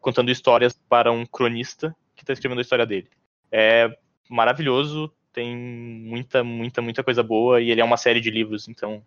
[0.00, 3.06] contando histórias para um cronista que está escrevendo a história dele.
[3.52, 3.94] É
[4.30, 9.02] maravilhoso, tem muita, muita, muita coisa boa e ele é uma série de livros, então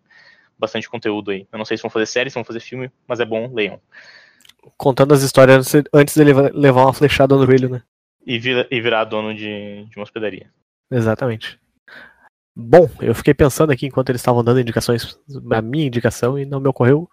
[0.56, 1.48] bastante conteúdo aí.
[1.50, 3.80] Eu não sei se vão fazer série, se vão fazer filme, mas é bom, leiam.
[4.76, 7.82] Contando as histórias antes- dele levar uma flechada no joelho, né?
[8.24, 10.48] E, vira- e virar dono de, de uma hospedaria.
[10.92, 11.58] Exatamente.
[12.56, 16.60] Bom, eu fiquei pensando aqui enquanto eles estavam dando indicações na minha indicação e não
[16.60, 17.10] me ocorreu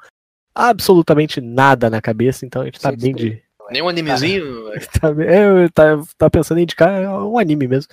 [0.53, 3.43] absolutamente nada na cabeça, então a gente tá Sei bem de.
[3.71, 4.65] Nem um animezinho.
[4.69, 4.87] velho.
[4.99, 5.83] Tá, é, eu tá,
[6.17, 7.91] tá pensando em indicar um anime mesmo.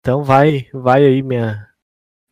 [0.00, 1.66] Então vai, vai aí minha,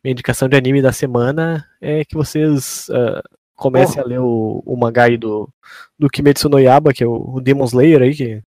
[0.03, 3.23] minha indicação de anime da semana é que vocês ah,
[3.55, 5.49] comecem a ler o, o mangá aí do,
[5.97, 8.43] do Kimetsu no Yaba, que é o, o Demon Slayer aí, que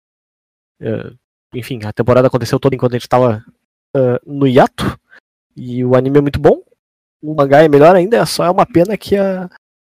[0.82, 1.12] ah,
[1.52, 3.44] enfim, a temporada aconteceu toda enquanto a gente tava
[3.96, 4.96] ah, no hiato.
[5.56, 6.62] E o anime é muito bom.
[7.22, 9.48] O mangá é melhor ainda, só é uma pena que a,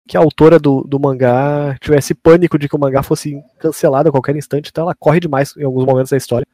[0.08, 4.12] que a autora do, do mangá tivesse pânico de que o mangá fosse cancelado a
[4.12, 6.48] qualquer instante, então ela corre demais em alguns momentos da história.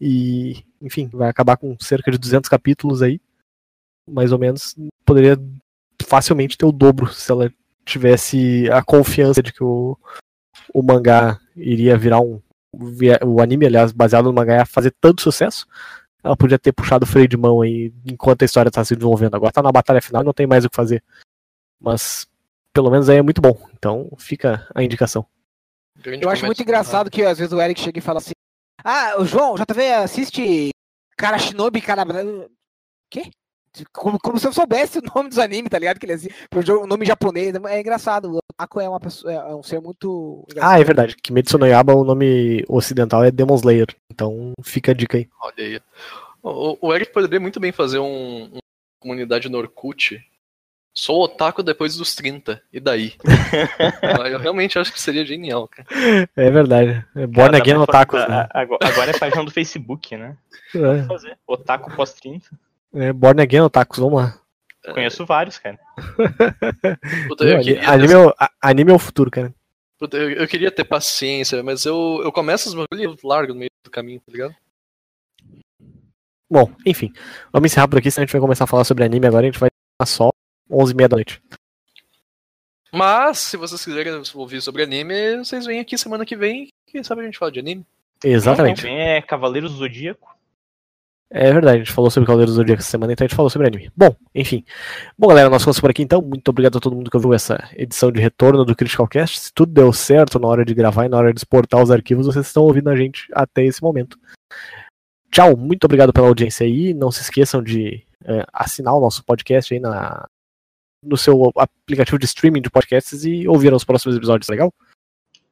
[0.00, 3.20] E, enfim, vai acabar com cerca de 200 capítulos aí,
[4.08, 4.76] mais ou menos.
[5.04, 5.36] Poderia
[6.04, 7.52] facilmente ter o dobro se ela
[7.84, 9.98] tivesse a confiança de que o,
[10.72, 12.40] o mangá iria virar um.
[13.26, 15.66] O anime, aliás, baseado no mangá, ia fazer tanto sucesso.
[16.28, 19.34] Ela podia ter puxado o freio de mão aí enquanto a história está se desenvolvendo.
[19.34, 21.02] Agora tá na batalha final e não tem mais o que fazer.
[21.80, 22.28] Mas
[22.70, 23.56] pelo menos aí é muito bom.
[23.72, 25.24] Então fica a indicação.
[25.96, 28.32] Grande Eu acho muito engraçado que às vezes o Eric chega e fala assim:
[28.84, 30.70] Ah, o João, JV assiste
[31.16, 32.04] Cara Shinobi, cara.
[33.10, 33.30] Quê?
[33.92, 35.98] Como, como se eu soubesse o nome dos animes, tá ligado?
[35.98, 37.54] Que ele assim, o nome japonês.
[37.54, 38.30] É engraçado.
[38.32, 40.46] O Otaku é uma pessoa, é um ser muito.
[40.60, 41.16] Ah, é verdade.
[41.16, 43.86] Kimetsu no Yaba, o nome ocidental é Demon Slayer.
[44.10, 45.28] Então fica a dica aí.
[45.40, 45.80] Olha aí.
[46.42, 48.60] O, o Eric poderia muito bem fazer um, uma
[49.00, 50.20] comunidade no Orkut.
[50.94, 52.60] Sou otaku depois dos 30.
[52.72, 53.12] E daí?
[54.32, 55.86] Eu realmente acho que seria genial, cara.
[56.34, 57.04] É verdade.
[57.14, 58.48] É Born Cara, Again Otakus, a- né?
[58.52, 60.36] a- Agora agora é página do Facebook, né?
[60.74, 61.38] É, Fazer.
[61.46, 62.42] Otaku pós-30.
[62.94, 64.40] É Born Again Otakus, vamos lá.
[64.92, 65.78] Conheço vários, cara.
[67.28, 69.54] Puta, eu, queria, anime, é anime é o futuro, cara.
[69.98, 73.52] puta, eu, eu queria ter paciência, mas eu, eu começo os bagulho e eu largo
[73.52, 74.54] no meio do caminho, tá ligado?
[76.50, 77.12] Bom, enfim.
[77.52, 79.46] Vamos encerrar por aqui, senão a gente vai começar a falar sobre anime agora.
[79.46, 80.30] A gente vai estar só
[80.70, 81.42] 11h30 da noite.
[82.90, 86.68] Mas, se vocês quiserem ouvir sobre anime, vocês vêm aqui semana que vem.
[86.86, 87.86] Quem sabe a gente fala de anime?
[88.24, 88.84] Exatamente.
[88.84, 90.37] Não, é Cavaleiros do Zodíaco.
[91.30, 93.50] É verdade, a gente falou sobre Cavaleiros do Zodíaco essa semana, então a gente falou
[93.50, 93.90] sobre anime.
[93.94, 94.64] Bom, enfim.
[95.16, 96.22] Bom, galera, nós ficamos por aqui então.
[96.22, 99.38] Muito obrigado a todo mundo que ouviu essa edição de retorno do Critical Cast.
[99.38, 102.26] Se tudo deu certo na hora de gravar e na hora de exportar os arquivos,
[102.26, 104.18] vocês estão ouvindo a gente até esse momento.
[105.30, 106.94] Tchau, muito obrigado pela audiência aí.
[106.94, 110.26] Não se esqueçam de é, assinar o nosso podcast aí na,
[111.04, 114.72] no seu aplicativo de streaming de podcasts e ouvir os próximos episódios, legal?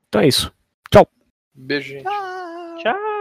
[0.08, 0.50] Então é isso.
[1.56, 2.06] Beijo, gente.
[2.06, 2.76] Ah.
[2.78, 3.15] Tchau!